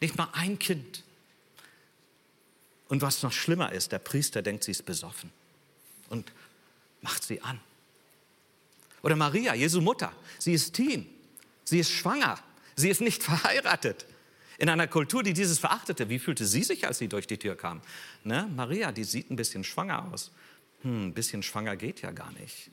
[0.00, 1.02] nicht mal ein Kind.
[2.86, 5.32] Und was noch schlimmer ist, der Priester denkt, sie ist besoffen
[6.08, 6.32] und
[7.02, 7.60] macht sie an.
[9.02, 11.06] Oder Maria, Jesu Mutter, sie ist Teen,
[11.64, 12.38] sie ist schwanger,
[12.74, 14.06] sie ist nicht verheiratet.
[14.58, 17.56] In einer Kultur, die dieses verachtete, wie fühlte sie sich, als sie durch die Tür
[17.56, 17.82] kam?
[18.24, 18.50] Ne?
[18.56, 20.32] Maria, die sieht ein bisschen schwanger aus.
[20.82, 22.70] Hm, ein bisschen schwanger geht ja gar nicht.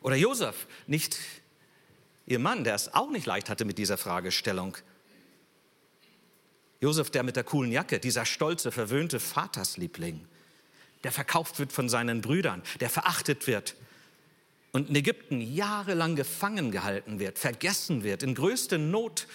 [0.00, 1.18] Oder Josef, nicht
[2.26, 4.76] ihr Mann, der es auch nicht leicht hatte mit dieser Fragestellung.
[6.80, 10.26] Josef, der mit der coolen Jacke, dieser stolze, verwöhnte Vatersliebling
[11.04, 13.74] der verkauft wird von seinen Brüdern, der verachtet wird
[14.72, 19.26] und in Ägypten jahrelang gefangen gehalten wird, vergessen wird, in größter Not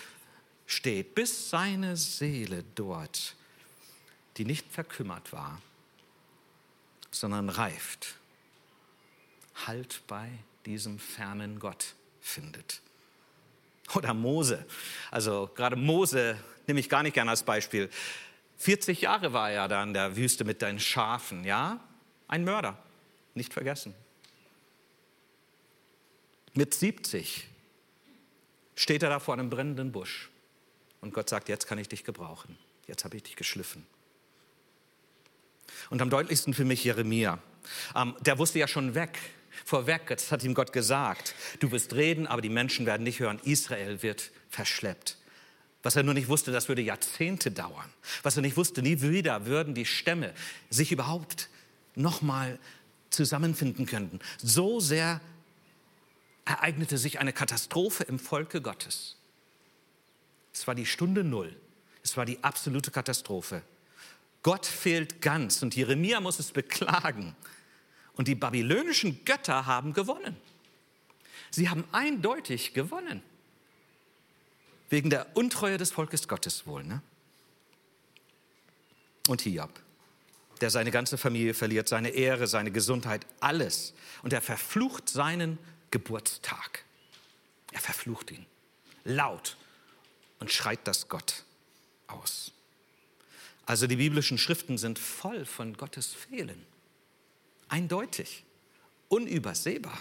[0.65, 3.35] steht, bis seine Seele dort,
[4.37, 5.61] die nicht verkümmert war,
[7.11, 8.15] sondern reift,
[9.67, 10.29] Halt bei
[10.65, 12.81] diesem fernen Gott findet.
[13.95, 14.65] Oder Mose.
[15.11, 17.89] Also gerade Mose nehme ich gar nicht gerne als Beispiel.
[18.57, 21.79] 40 Jahre war er da in der Wüste mit deinen Schafen, ja?
[22.27, 22.77] Ein Mörder,
[23.33, 23.93] nicht vergessen.
[26.53, 27.47] Mit 70
[28.75, 30.29] steht er da vor einem brennenden Busch
[31.01, 33.85] und Gott sagt, jetzt kann ich dich gebrauchen, jetzt habe ich dich geschliffen.
[35.89, 37.39] Und am deutlichsten für mich Jeremia.
[37.95, 39.19] Ähm, der wusste ja schon weg,
[39.65, 43.39] vorweg, jetzt hat ihm Gott gesagt, du wirst reden, aber die Menschen werden nicht hören,
[43.43, 45.17] Israel wird verschleppt.
[45.85, 47.87] Was er nur nicht wusste, das würde Jahrzehnte dauern.
[48.23, 50.33] Was er nicht wusste, nie wieder würden die Stämme
[50.71, 51.47] sich überhaupt
[51.93, 52.57] nochmal
[53.11, 54.19] zusammenfinden könnten.
[54.39, 55.21] So sehr
[56.43, 59.17] ereignete sich eine Katastrophe im Volke Gottes.
[60.51, 61.55] Es war die Stunde Null.
[62.01, 63.61] Es war die absolute Katastrophe.
[64.41, 67.35] Gott fehlt ganz und Jeremia muss es beklagen.
[68.13, 70.35] Und die babylonischen Götter haben gewonnen.
[71.51, 73.21] Sie haben eindeutig gewonnen.
[74.89, 76.83] Wegen der Untreue des Volkes Gottes wohl.
[76.83, 77.01] Ne?
[79.27, 79.71] Und Hiob,
[80.61, 83.93] der seine ganze Familie verliert, seine Ehre, seine Gesundheit, alles.
[84.23, 85.57] Und er verflucht seinen
[85.91, 86.85] Geburtstag.
[87.71, 88.45] Er verflucht ihn
[89.03, 89.57] laut
[90.39, 91.43] und schreit das Gott
[92.07, 92.51] aus.
[93.65, 96.65] Also die biblischen Schriften sind voll von Gottes Fehlen.
[97.67, 98.43] Eindeutig,
[99.09, 99.99] unübersehbar.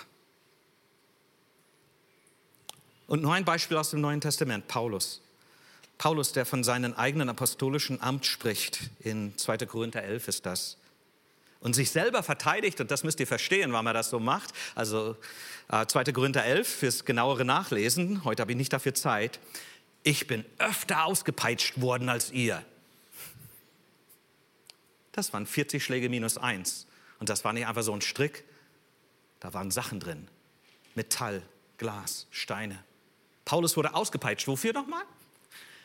[3.07, 5.21] Und nur ein Beispiel aus dem Neuen Testament, Paulus.
[5.99, 9.59] Paulus, der von seinem eigenen apostolischen Amt spricht, in 2.
[9.67, 10.77] Korinther 11 ist das.
[11.61, 14.53] Und sich selber verteidigt, und das müsst ihr verstehen, warum er das so macht.
[14.75, 15.17] Also
[15.71, 16.05] äh, 2.
[16.13, 19.39] Korinther 11 fürs genauere Nachlesen, heute habe ich nicht dafür Zeit.
[20.03, 22.63] Ich bin öfter ausgepeitscht worden als ihr.
[25.13, 26.87] Das waren 40 Schläge minus eins.
[27.21, 28.45] Und das war nicht einfach so ein Strick,
[29.41, 30.29] da waren Sachen drin.
[30.95, 31.43] Metall,
[31.79, 32.83] Glas, Steine.
[33.45, 34.49] Paulus wurde ausgepeitscht.
[34.49, 35.05] Wofür nochmal?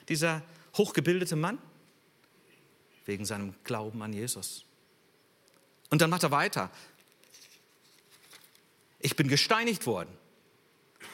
[0.07, 0.41] Dieser
[0.77, 1.57] hochgebildete Mann?
[3.05, 4.65] Wegen seinem Glauben an Jesus.
[5.89, 6.69] Und dann macht er weiter.
[8.99, 10.09] Ich bin gesteinigt worden.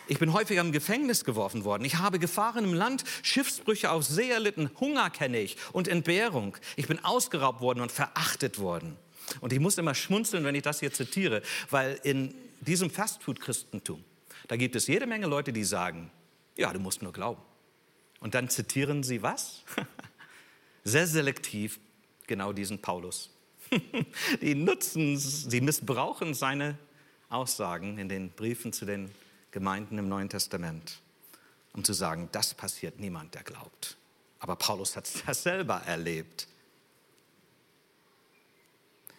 [0.08, 1.84] Ich bin häufiger im Gefängnis geworfen worden.
[1.84, 6.58] Ich habe Gefahren im Land, Schiffsbrüche auf See erlitten, Hunger kenne ich und Entbehrung.
[6.75, 8.97] Ich bin ausgeraubt worden und verachtet worden.
[9.41, 14.03] Und ich muss immer schmunzeln, wenn ich das hier zitiere, weil in diesem Fastfood-Christentum,
[14.47, 16.12] da gibt es jede Menge Leute, die sagen,
[16.58, 17.41] ja, du musst nur glauben.
[18.20, 19.63] Und dann zitieren sie was?
[20.84, 21.80] Sehr selektiv
[22.28, 23.30] genau diesen Paulus.
[24.41, 26.78] die nutzen, sie missbrauchen seine
[27.30, 29.12] Aussagen in den Briefen zu den
[29.52, 31.00] Gemeinden im Neuen Testament,
[31.74, 33.98] um zu sagen, das passiert niemand, der glaubt.
[34.39, 36.48] Aber Paulus hat das selber erlebt.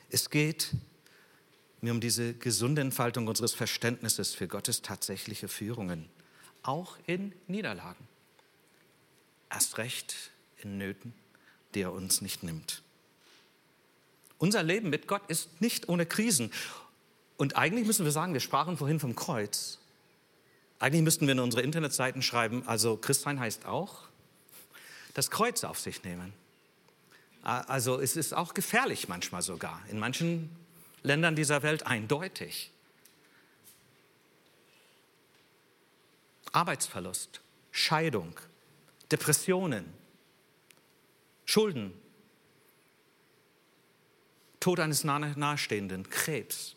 [0.09, 0.73] Es geht
[1.81, 6.09] mir um diese gesunde Entfaltung unseres Verständnisses für Gottes tatsächliche Führungen
[6.67, 8.07] auch in Niederlagen.
[9.51, 11.15] Erst recht in Nöten,
[11.75, 12.83] die er uns nicht nimmt.
[14.39, 16.53] Unser Leben mit Gott ist nicht ohne Krisen.
[17.37, 19.79] Und eigentlich müssen wir sagen, wir sprachen vorhin vom Kreuz.
[20.79, 24.09] Eigentlich müssten wir in unsere Internetseiten schreiben, also Christsein heißt auch,
[25.15, 26.35] das Kreuz auf sich nehmen.
[27.43, 30.51] Also es ist auch gefährlich manchmal sogar, in manchen
[31.03, 32.73] Ländern dieser Welt eindeutig.
[36.57, 38.33] Arbeitsverlust, Scheidung,
[39.13, 39.93] Depressionen,
[41.45, 41.93] Schulden,
[44.59, 46.75] Tod eines Nahestehenden, Krebs,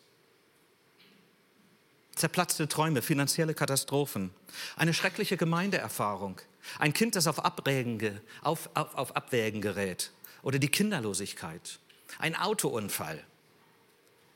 [2.14, 4.34] zerplatzte Träume, finanzielle Katastrophen,
[4.76, 6.38] eine schreckliche Gemeindeerfahrung,
[6.78, 10.12] ein Kind, das auf Abwägen, auf, auf, auf Abwägen gerät
[10.42, 11.78] oder die Kinderlosigkeit,
[12.18, 13.24] ein Autounfall,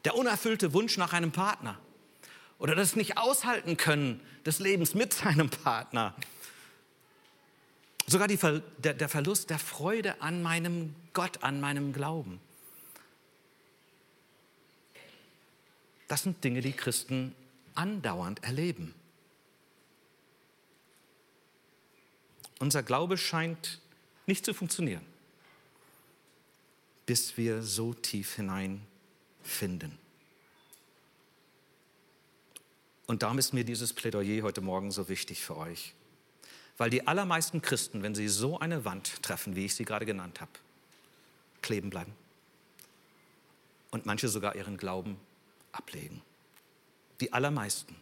[0.07, 1.79] der unerfüllte Wunsch nach einem Partner
[2.59, 6.15] oder das nicht aushalten können des Lebens mit seinem Partner.
[8.07, 8.39] Sogar die,
[8.79, 12.41] der, der Verlust der Freude an meinem Gott, an meinem Glauben.
[16.09, 17.35] Das sind Dinge, die Christen
[17.75, 18.95] andauernd erleben.
[22.59, 23.81] Unser Glaube scheint
[24.27, 25.05] nicht zu funktionieren,
[27.07, 30.04] bis wir so tief hineinfinden.
[33.07, 35.95] Und darum ist mir dieses Plädoyer heute Morgen so wichtig für euch.
[36.77, 40.41] Weil die allermeisten Christen, wenn sie so eine Wand treffen, wie ich sie gerade genannt
[40.41, 40.51] habe,
[41.63, 42.13] kleben bleiben.
[43.91, 45.19] Und manche sogar ihren Glauben
[45.71, 46.23] ablegen.
[47.21, 47.95] Die allermeisten.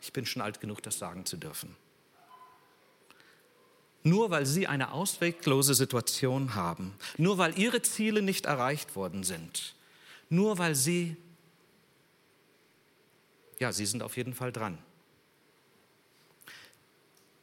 [0.00, 1.74] Ich bin schon alt genug, das sagen zu dürfen.
[4.04, 9.74] Nur weil sie eine ausweglose Situation haben, nur weil ihre Ziele nicht erreicht worden sind,
[10.30, 11.16] nur weil sie,
[13.58, 14.78] ja, sie sind auf jeden Fall dran.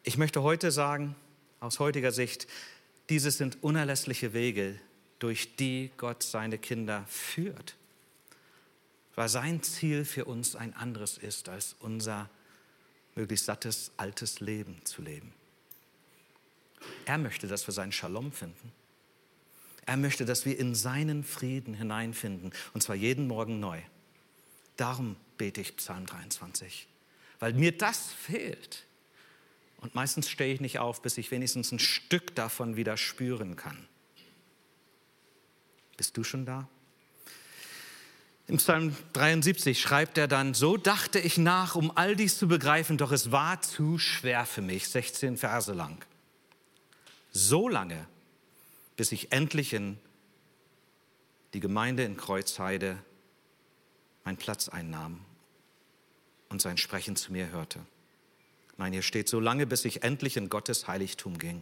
[0.04, 1.16] Ich möchte heute sagen,
[1.60, 2.48] aus heutiger Sicht,
[3.10, 4.80] dieses sind unerlässliche Wege,
[5.20, 7.76] durch die Gott seine Kinder führt
[9.16, 12.30] weil sein Ziel für uns ein anderes ist, als unser
[13.16, 15.34] möglichst sattes, altes Leben zu leben.
[17.06, 18.72] Er möchte, dass wir seinen Shalom finden.
[19.86, 23.80] Er möchte, dass wir in seinen Frieden hineinfinden, und zwar jeden Morgen neu.
[24.76, 26.88] Darum bete ich Psalm 23,
[27.40, 28.86] weil mir das fehlt.
[29.78, 33.88] Und meistens stehe ich nicht auf, bis ich wenigstens ein Stück davon wieder spüren kann.
[35.98, 36.68] Bist du schon da?
[38.48, 42.98] Im Psalm 73 schreibt er dann, so dachte ich nach, um all dies zu begreifen,
[42.98, 46.04] doch es war zu schwer für mich, 16 Verse lang.
[47.32, 48.08] So lange,
[48.98, 49.98] bis ich endlich in
[51.54, 52.98] die Gemeinde in Kreuzheide
[54.26, 55.24] meinen Platz einnahm
[56.50, 57.80] und sein Sprechen zu mir hörte.
[58.78, 61.62] Nein, hier steht, so lange, bis ich endlich in Gottes Heiligtum ging.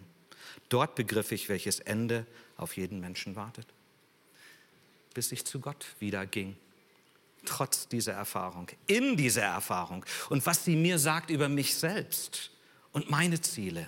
[0.70, 2.26] Dort begriff ich, welches Ende
[2.58, 3.68] auf jeden Menschen wartet.
[5.14, 6.56] Bis ich zu Gott wieder ging
[7.46, 12.52] trotz dieser Erfahrung, in dieser Erfahrung und was sie mir sagt über mich selbst
[12.92, 13.88] und meine Ziele.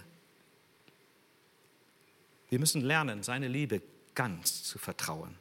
[2.49, 3.81] Wir müssen lernen, seine Liebe
[4.13, 5.35] ganz zu vertrauen.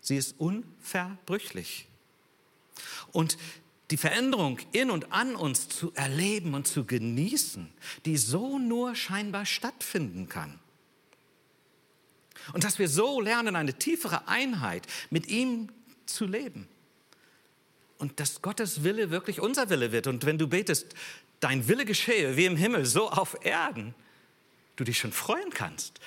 [0.00, 1.88] Sie ist unverbrüchlich.
[3.12, 3.36] Und
[3.90, 7.68] die Veränderung in und an uns zu erleben und zu genießen,
[8.04, 10.58] die so nur scheinbar stattfinden kann.
[12.52, 15.68] Und dass wir so lernen, eine tiefere Einheit mit ihm
[16.06, 16.68] zu leben
[17.98, 20.06] und dass Gottes Wille wirklich unser Wille wird.
[20.06, 20.94] Und wenn du betest,
[21.40, 23.94] dein Wille geschehe wie im Himmel, so auf Erden,
[24.76, 26.00] du dich schon freuen kannst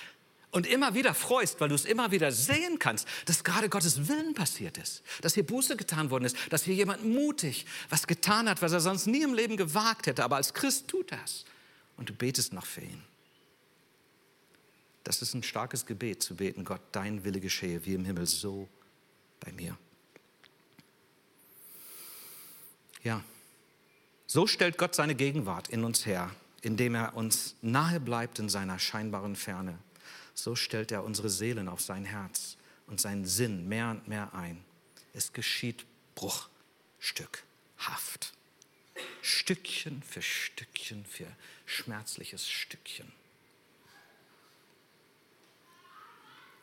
[0.53, 4.35] und immer wieder freust, weil du es immer wieder sehen kannst, dass gerade Gottes Willen
[4.35, 8.61] passiert ist, dass hier Buße getan worden ist, dass hier jemand mutig was getan hat,
[8.61, 11.43] was er sonst nie im Leben gewagt hätte, aber als Christ tut das
[11.97, 13.01] und du betest noch für ihn.
[15.03, 18.69] Das ist ein starkes Gebet zu beten, Gott, dein Wille geschehe wie im Himmel, so
[19.39, 19.75] bei mir.
[23.03, 23.21] Ja,
[24.27, 26.29] so stellt Gott seine Gegenwart in uns her,
[26.61, 29.79] indem er uns nahe bleibt in seiner scheinbaren Ferne.
[30.33, 32.57] So stellt er unsere Seelen auf sein Herz
[32.87, 34.63] und seinen Sinn mehr und mehr ein.
[35.13, 38.33] Es geschieht bruchstückhaft.
[39.21, 41.27] Stückchen für Stückchen für
[41.65, 43.11] schmerzliches Stückchen.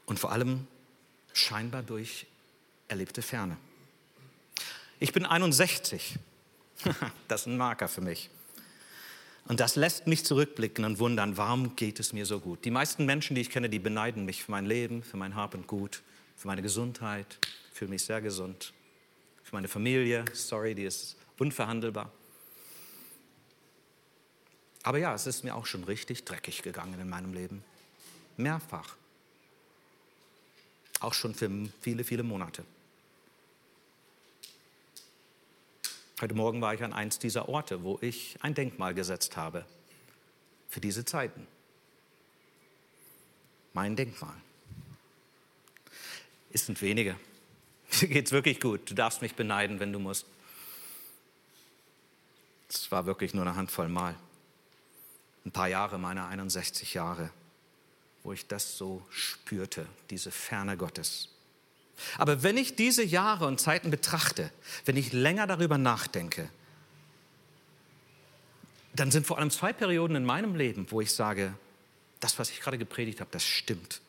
[0.07, 0.66] Und vor allem
[1.33, 2.27] scheinbar durch
[2.89, 3.57] erlebte Ferne.
[4.99, 6.18] Ich bin 61.
[7.29, 8.31] das ist ein Marker für mich.
[9.47, 12.64] Und das lässt mich zurückblicken und wundern, warum geht es mir so gut.
[12.64, 15.55] Die meisten Menschen, die ich kenne, die beneiden mich für mein Leben, für mein Hab
[15.55, 16.03] und Gut,
[16.36, 17.38] für meine Gesundheit.
[17.72, 18.72] Fühle mich sehr gesund.
[19.43, 22.12] Für meine Familie, sorry, die ist unverhandelbar.
[24.82, 27.62] Aber ja, es ist mir auch schon richtig dreckig gegangen in meinem Leben.
[28.36, 28.97] Mehrfach.
[31.01, 32.64] Auch schon für viele, viele Monate.
[36.21, 39.64] Heute Morgen war ich an eins dieser Orte, wo ich ein Denkmal gesetzt habe
[40.68, 41.47] für diese Zeiten.
[43.73, 44.35] Mein Denkmal.
[46.53, 47.16] Es sind wenige.
[48.03, 48.91] Mir geht es wirklich gut.
[48.91, 50.27] Du darfst mich beneiden, wenn du musst.
[52.68, 54.14] Es war wirklich nur eine Handvoll Mal.
[55.47, 57.31] Ein paar Jahre meiner 61 Jahre,
[58.25, 61.31] wo ich das so spürte, diese Ferne Gottes.
[62.18, 64.51] Aber wenn ich diese Jahre und Zeiten betrachte,
[64.84, 66.49] wenn ich länger darüber nachdenke,
[68.95, 71.55] dann sind vor allem zwei Perioden in meinem Leben, wo ich sage,
[72.20, 74.01] das, was ich gerade gepredigt habe, das stimmt.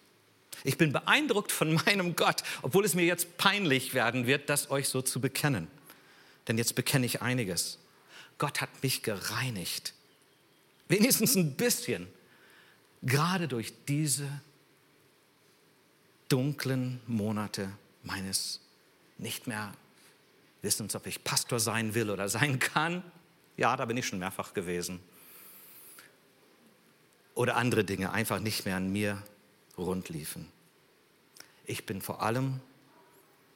[0.63, 4.89] Ich bin beeindruckt von meinem Gott, obwohl es mir jetzt peinlich werden wird, das euch
[4.89, 5.67] so zu bekennen.
[6.47, 7.79] Denn jetzt bekenne ich einiges.
[8.37, 9.93] Gott hat mich gereinigt.
[10.87, 12.07] Wenigstens ein bisschen.
[13.03, 14.27] Gerade durch diese
[16.31, 17.71] dunklen Monate
[18.03, 18.61] meines
[19.17, 19.73] nicht mehr
[20.61, 23.03] Wissens, ob ich Pastor sein will oder sein kann.
[23.57, 24.99] Ja, da bin ich schon mehrfach gewesen.
[27.35, 29.21] Oder andere Dinge einfach nicht mehr an mir
[29.77, 30.47] rund liefen.
[31.65, 32.59] Ich bin vor allem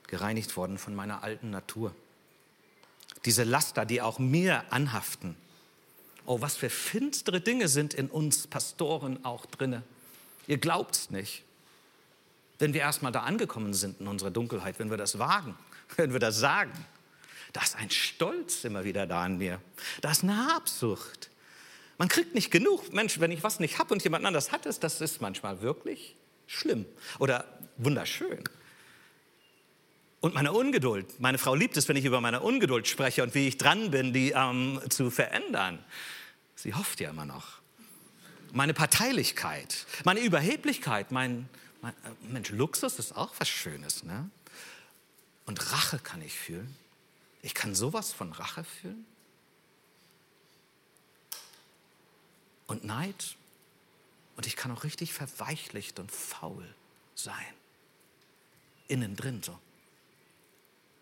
[0.07, 1.93] gereinigt worden von meiner alten Natur.
[3.26, 5.36] Diese Laster, die auch mir anhaften.
[6.26, 9.84] Oh, was für finstere Dinge sind in uns Pastoren auch drinne.
[10.47, 11.43] Ihr glaubt's nicht.
[12.60, 15.58] Wenn wir erstmal da angekommen sind in unserer Dunkelheit, wenn wir das wagen,
[15.97, 16.74] wenn wir das sagen,
[17.53, 19.62] da ist ein Stolz immer wieder da an mir.
[20.01, 21.30] Da ist eine Habsucht.
[21.97, 22.91] Man kriegt nicht genug.
[22.91, 26.16] Mensch, wenn ich was nicht habe und jemand anders hat es, das ist manchmal wirklich
[26.47, 26.86] schlimm
[27.20, 27.45] oder
[27.78, 28.43] wunderschön.
[30.20, 31.20] Und meine Ungeduld.
[31.20, 34.12] Meine Frau liebt es, wenn ich über meine Ungeduld spreche und wie ich dran bin,
[34.12, 35.80] die ähm, zu verändern.
[36.56, 37.60] Sie hofft ja immer noch.
[38.51, 41.47] Meine Parteilichkeit, meine Überheblichkeit, mein,
[42.30, 44.04] Mensch, Luxus ist auch was Schönes.
[44.04, 44.30] Ne?
[45.46, 46.76] Und Rache kann ich fühlen.
[47.42, 49.06] Ich kann sowas von Rache fühlen.
[52.68, 53.36] Und Neid.
[54.36, 56.68] Und ich kann auch richtig verweichlicht und faul
[57.14, 57.36] sein.
[58.88, 59.58] Innen drin so.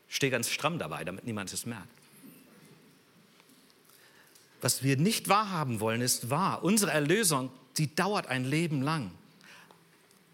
[0.09, 1.87] Stehe ganz stramm dabei, damit niemand es merkt.
[4.61, 6.63] Was wir nicht wahrhaben wollen, ist wahr.
[6.63, 9.11] Unsere Erlösung, die dauert ein Leben lang.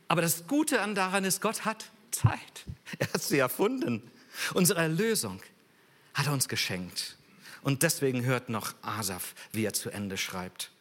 [0.09, 2.65] Aber das Gute daran ist, Gott hat Zeit.
[2.97, 4.11] Er hat sie erfunden.
[4.53, 5.41] Unsere Erlösung
[6.13, 7.15] hat er uns geschenkt.
[7.61, 10.71] Und deswegen hört noch Asaf, wie er zu Ende schreibt.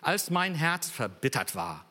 [0.00, 1.84] Als mein Herz verbittert war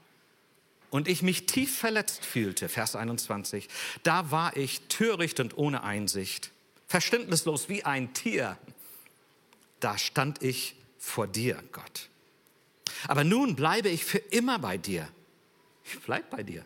[0.92, 3.68] und ich mich tief verletzt fühlte, Vers 21,
[4.04, 6.52] da war ich töricht und ohne Einsicht,
[6.88, 8.58] verständnislos wie ein Tier.
[9.80, 12.10] Da stand ich vor dir, Gott.
[13.08, 15.10] Aber nun bleibe ich für immer bei dir.
[15.84, 16.66] Ich bleib bei dir.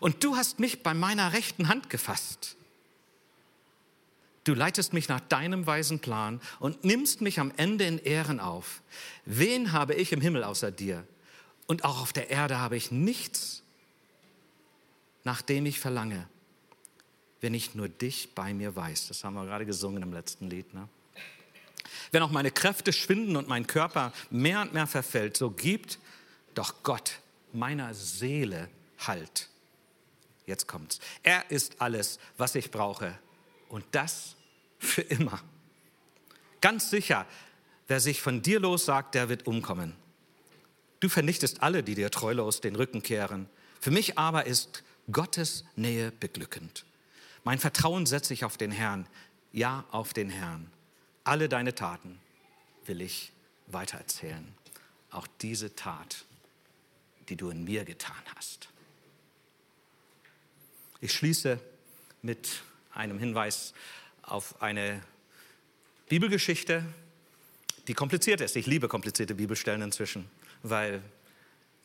[0.00, 2.56] Und du hast mich bei meiner rechten Hand gefasst.
[4.44, 8.82] Du leitest mich nach deinem weisen Plan und nimmst mich am Ende in Ehren auf.
[9.24, 11.06] Wen habe ich im Himmel außer dir?
[11.66, 13.62] Und auch auf der Erde habe ich nichts,
[15.24, 16.28] nach dem ich verlange,
[17.40, 19.08] wenn ich nur dich bei mir weiß.
[19.08, 20.74] Das haben wir gerade gesungen im letzten Lied.
[20.74, 20.88] Ne?
[22.12, 25.98] Wenn auch meine Kräfte schwinden und mein Körper mehr und mehr verfällt, so gibt
[26.54, 27.18] doch Gott
[27.54, 29.48] meiner Seele Halt.
[30.46, 31.00] Jetzt kommt's.
[31.22, 33.18] Er ist alles, was ich brauche.
[33.68, 34.36] Und das
[34.78, 35.40] für immer.
[36.60, 37.26] Ganz sicher,
[37.88, 39.94] wer sich von dir lossagt, der wird umkommen.
[41.00, 43.48] Du vernichtest alle, die dir treulos den Rücken kehren.
[43.80, 46.84] Für mich aber ist Gottes Nähe beglückend.
[47.42, 49.06] Mein Vertrauen setze ich auf den Herrn,
[49.52, 50.70] ja auf den Herrn.
[51.24, 52.18] Alle deine Taten
[52.86, 53.32] will ich
[53.66, 54.54] weitererzählen.
[55.10, 56.24] Auch diese Tat,
[57.28, 58.68] die du in mir getan hast.
[61.00, 61.58] Ich schließe
[62.22, 62.62] mit
[62.92, 63.74] einem Hinweis
[64.22, 65.02] auf eine
[66.08, 66.84] Bibelgeschichte,
[67.88, 68.56] die kompliziert ist.
[68.56, 70.30] Ich liebe komplizierte Bibelstellen inzwischen
[70.64, 71.02] weil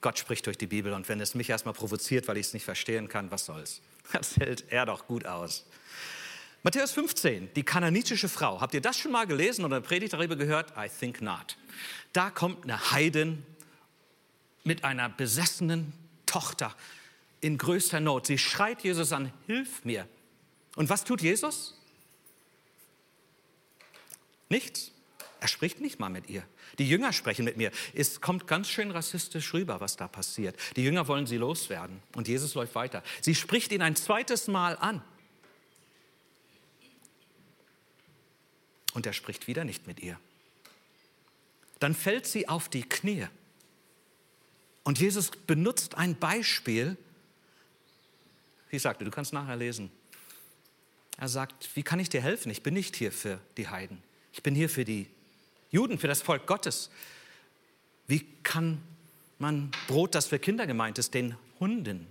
[0.01, 2.63] Gott spricht durch die Bibel und wenn es mich erstmal provoziert, weil ich es nicht
[2.63, 3.81] verstehen kann, was soll's?
[4.11, 5.67] Das hält er doch gut aus.
[6.63, 8.59] Matthäus 15, die kananitische Frau.
[8.59, 10.73] Habt ihr das schon mal gelesen oder eine Predigt darüber gehört?
[10.75, 11.57] I think not.
[12.11, 13.45] Da kommt eine Heidin
[14.63, 15.93] mit einer besessenen
[16.25, 16.75] Tochter
[17.41, 18.27] in größter Not.
[18.27, 20.07] Sie schreit Jesus an, hilf mir.
[20.75, 21.75] Und was tut Jesus?
[24.49, 24.91] Nichts.
[25.41, 26.43] Er spricht nicht mal mit ihr.
[26.79, 27.71] Die Jünger sprechen mit mir.
[27.93, 30.57] Es kommt ganz schön rassistisch rüber, was da passiert.
[30.75, 33.03] Die Jünger wollen sie loswerden und Jesus läuft weiter.
[33.21, 35.01] Sie spricht ihn ein zweites Mal an.
[38.93, 40.19] Und er spricht wieder nicht mit ihr.
[41.79, 43.27] Dann fällt sie auf die Knie.
[44.89, 46.97] Und Jesus benutzt ein Beispiel,
[48.71, 49.91] ich sagte, du kannst nachher lesen.
[51.15, 52.49] Er sagt, wie kann ich dir helfen?
[52.49, 54.01] Ich bin nicht hier für die Heiden.
[54.33, 55.05] Ich bin hier für die
[55.69, 56.89] Juden, für das Volk Gottes.
[58.07, 58.81] Wie kann
[59.37, 62.07] man Brot, das für Kinder gemeint ist, den Hunden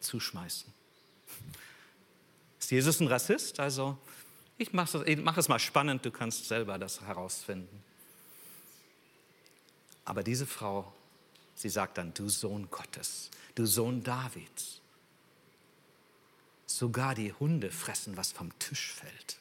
[0.00, 0.72] zuschmeißen?
[2.58, 3.60] Ist Jesus ein Rassist?
[3.60, 3.96] Also,
[4.58, 7.84] ich mache es, mach es mal spannend, du kannst selber das herausfinden.
[10.04, 10.92] Aber diese Frau,
[11.60, 14.80] sie sagt dann, du Sohn Gottes, du Sohn Davids.
[16.66, 19.38] Sogar die Hunde fressen, was vom Tisch fällt.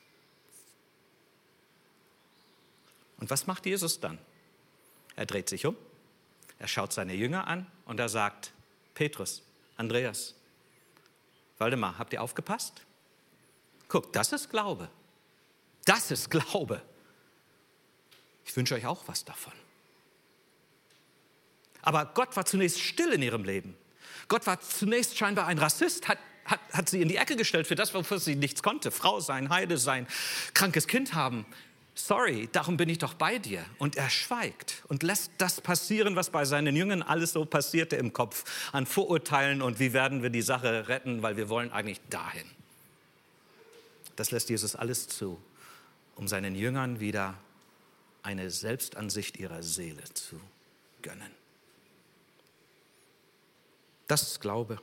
[3.17, 4.17] Und was macht Jesus dann?
[5.15, 5.75] Er dreht sich um,
[6.57, 8.51] er schaut seine Jünger an und er sagt,
[8.95, 9.41] Petrus,
[9.77, 10.35] Andreas,
[11.57, 12.81] Waldemar, habt ihr aufgepasst?
[13.87, 14.89] Guck, das ist Glaube.
[15.85, 16.81] Das ist Glaube.
[18.45, 19.53] Ich wünsche euch auch was davon.
[21.81, 23.75] Aber Gott war zunächst still in ihrem Leben.
[24.27, 27.75] Gott war zunächst scheinbar ein Rassist, hat, hat, hat sie in die Ecke gestellt für
[27.75, 28.91] das, wofür sie nichts konnte.
[28.91, 30.07] Frau sein, Heide sein,
[30.53, 31.45] krankes Kind haben.
[31.95, 33.65] Sorry, darum bin ich doch bei dir.
[33.77, 38.13] Und er schweigt und lässt das passieren, was bei seinen Jüngern alles so passierte im
[38.13, 42.45] Kopf an Vorurteilen und wie werden wir die Sache retten, weil wir wollen eigentlich dahin.
[44.15, 45.41] Das lässt Jesus alles zu,
[46.15, 47.35] um seinen Jüngern wieder
[48.21, 50.39] eine Selbstansicht ihrer Seele zu
[51.01, 51.38] gönnen.
[54.09, 54.81] Das ist Glaube.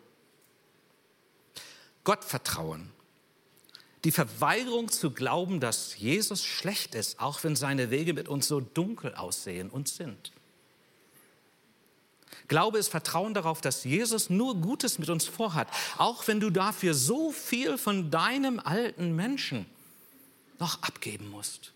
[2.05, 2.93] Gottvertrauen.
[4.05, 8.61] Die Verweigerung zu glauben, dass Jesus schlecht ist, auch wenn seine Wege mit uns so
[8.61, 10.31] dunkel aussehen und sind.
[12.47, 15.67] Glaube ist Vertrauen darauf, dass Jesus nur Gutes mit uns vorhat,
[15.99, 19.67] auch wenn du dafür so viel von deinem alten Menschen
[20.61, 21.73] noch abgeben musst.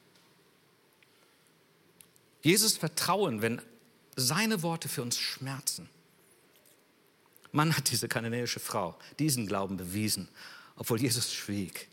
[2.42, 3.60] Jesus vertrauen, wenn
[4.14, 5.88] seine Worte für uns schmerzen.
[7.52, 10.28] Man hat diese kananäische Frau diesen Glauben bewiesen,
[10.76, 11.88] obwohl Jesus schwieg.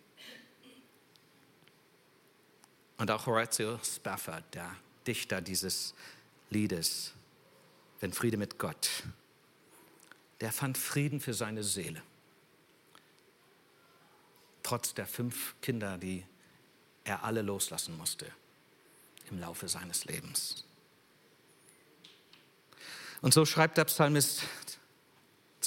[2.98, 5.94] Und auch Horatio Spafford, der Dichter dieses
[6.50, 7.14] Liedes,
[8.00, 9.04] Wenn Friede mit Gott,
[10.40, 12.02] der fand Frieden für seine Seele.
[14.62, 16.24] Trotz der fünf Kinder, die
[17.04, 18.28] er alle loslassen musste
[19.30, 20.66] im Laufe seines Lebens.
[23.22, 24.44] Und so schreibt der Psalmist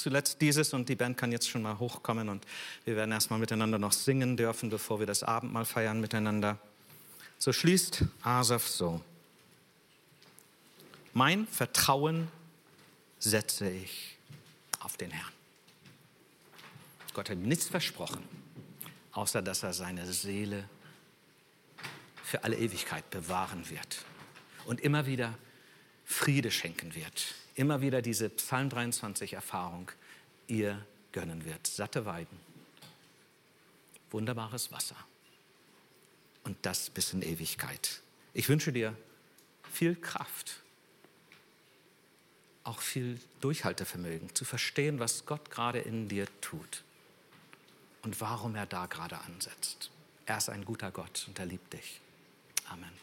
[0.01, 2.45] zuletzt dieses und die Band kann jetzt schon mal hochkommen und
[2.85, 6.57] wir werden erstmal miteinander noch singen dürfen, bevor wir das Abendmahl feiern miteinander.
[7.37, 9.01] So schließt Asaf so.
[11.13, 12.27] Mein Vertrauen
[13.19, 14.17] setze ich
[14.79, 15.33] auf den Herrn.
[17.13, 18.23] Gott hat nichts versprochen,
[19.11, 20.67] außer dass er seine Seele
[22.23, 24.05] für alle Ewigkeit bewahren wird
[24.65, 25.37] und immer wieder
[26.05, 29.91] Friede schenken wird immer wieder diese Psalm 23 Erfahrung
[30.47, 31.67] ihr gönnen wird.
[31.67, 32.39] Satte Weiden,
[34.09, 34.95] wunderbares Wasser
[36.43, 38.01] und das bis in Ewigkeit.
[38.33, 38.95] Ich wünsche dir
[39.71, 40.61] viel Kraft,
[42.63, 46.83] auch viel Durchhaltevermögen, zu verstehen, was Gott gerade in dir tut
[48.03, 49.91] und warum er da gerade ansetzt.
[50.25, 51.99] Er ist ein guter Gott und er liebt dich.
[52.69, 52.91] Amen.